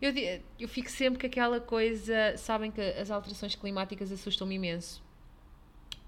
eu, 0.00 0.12
eu 0.58 0.68
fico 0.68 0.90
sempre 0.90 1.20
com 1.20 1.26
aquela 1.26 1.60
coisa. 1.60 2.36
Sabem 2.36 2.70
que 2.70 2.80
as 2.80 3.10
alterações 3.10 3.54
climáticas 3.54 4.10
assustam-me 4.10 4.56
imenso. 4.56 5.02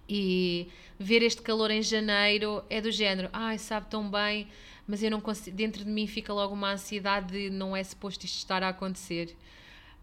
E 0.09 0.69
ver 0.99 1.23
este 1.23 1.43
calor 1.43 1.71
em 1.71 1.83
janeiro 1.83 2.65
é 2.71 2.81
do 2.81 2.91
género, 2.91 3.29
ai, 3.31 3.59
sabe 3.59 3.89
tão 3.91 4.11
bem, 4.11 4.49
mas 4.87 5.03
eu 5.03 5.11
não 5.11 5.21
consigo. 5.21 5.55
Dentro 5.55 5.85
de 5.85 5.91
mim 5.91 6.07
fica 6.07 6.33
logo 6.33 6.55
uma 6.55 6.73
ansiedade 6.73 7.33
de 7.33 7.51
não 7.51 7.77
é 7.77 7.85
suposto 7.85 8.25
isto 8.25 8.39
estar 8.39 8.63
a 8.63 8.71
acontecer. 8.71 9.37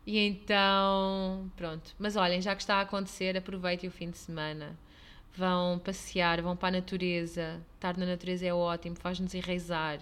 E 0.06 0.20
então, 0.20 1.52
pronto. 1.56 1.96
Mas 1.98 2.16
olhem, 2.16 2.42
já 2.42 2.56
que 2.56 2.62
está 2.62 2.76
a 2.76 2.82
acontecer, 2.82 3.36
aproveitem 3.36 3.90
o 3.90 3.92
fim 3.92 4.10
de 4.12 4.18
semana. 4.18 4.78
Vão 5.36 5.80
passear, 5.80 6.42
vão 6.42 6.56
para 6.56 6.78
a 6.78 6.80
natureza. 6.80 7.60
Estar 7.76 7.98
na 7.98 8.06
natureza 8.06 8.46
é 8.46 8.54
ótimo, 8.54 8.96
faz-nos 8.96 9.34
enraizar. 9.34 10.00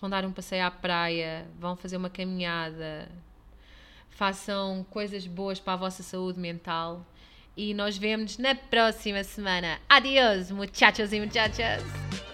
Vão 0.00 0.08
dar 0.08 0.24
um 0.24 0.32
passeio 0.32 0.64
à 0.64 0.70
praia, 0.70 1.46
vão 1.58 1.76
fazer 1.76 1.96
uma 1.96 2.08
caminhada. 2.08 3.10
Façam 4.10 4.84
coisas 4.90 5.26
boas 5.26 5.58
para 5.60 5.74
a 5.74 5.76
vossa 5.76 6.02
saúde 6.02 6.38
mental. 6.38 7.04
e 7.56 7.74
nós 7.74 7.98
vemos 7.98 8.38
na 8.38 8.54
próxima 8.54 9.22
semana. 9.24 9.78
Adiós, 9.88 10.50
muchachos 10.50 11.12
e 11.12 11.20
muchachas! 11.20 12.29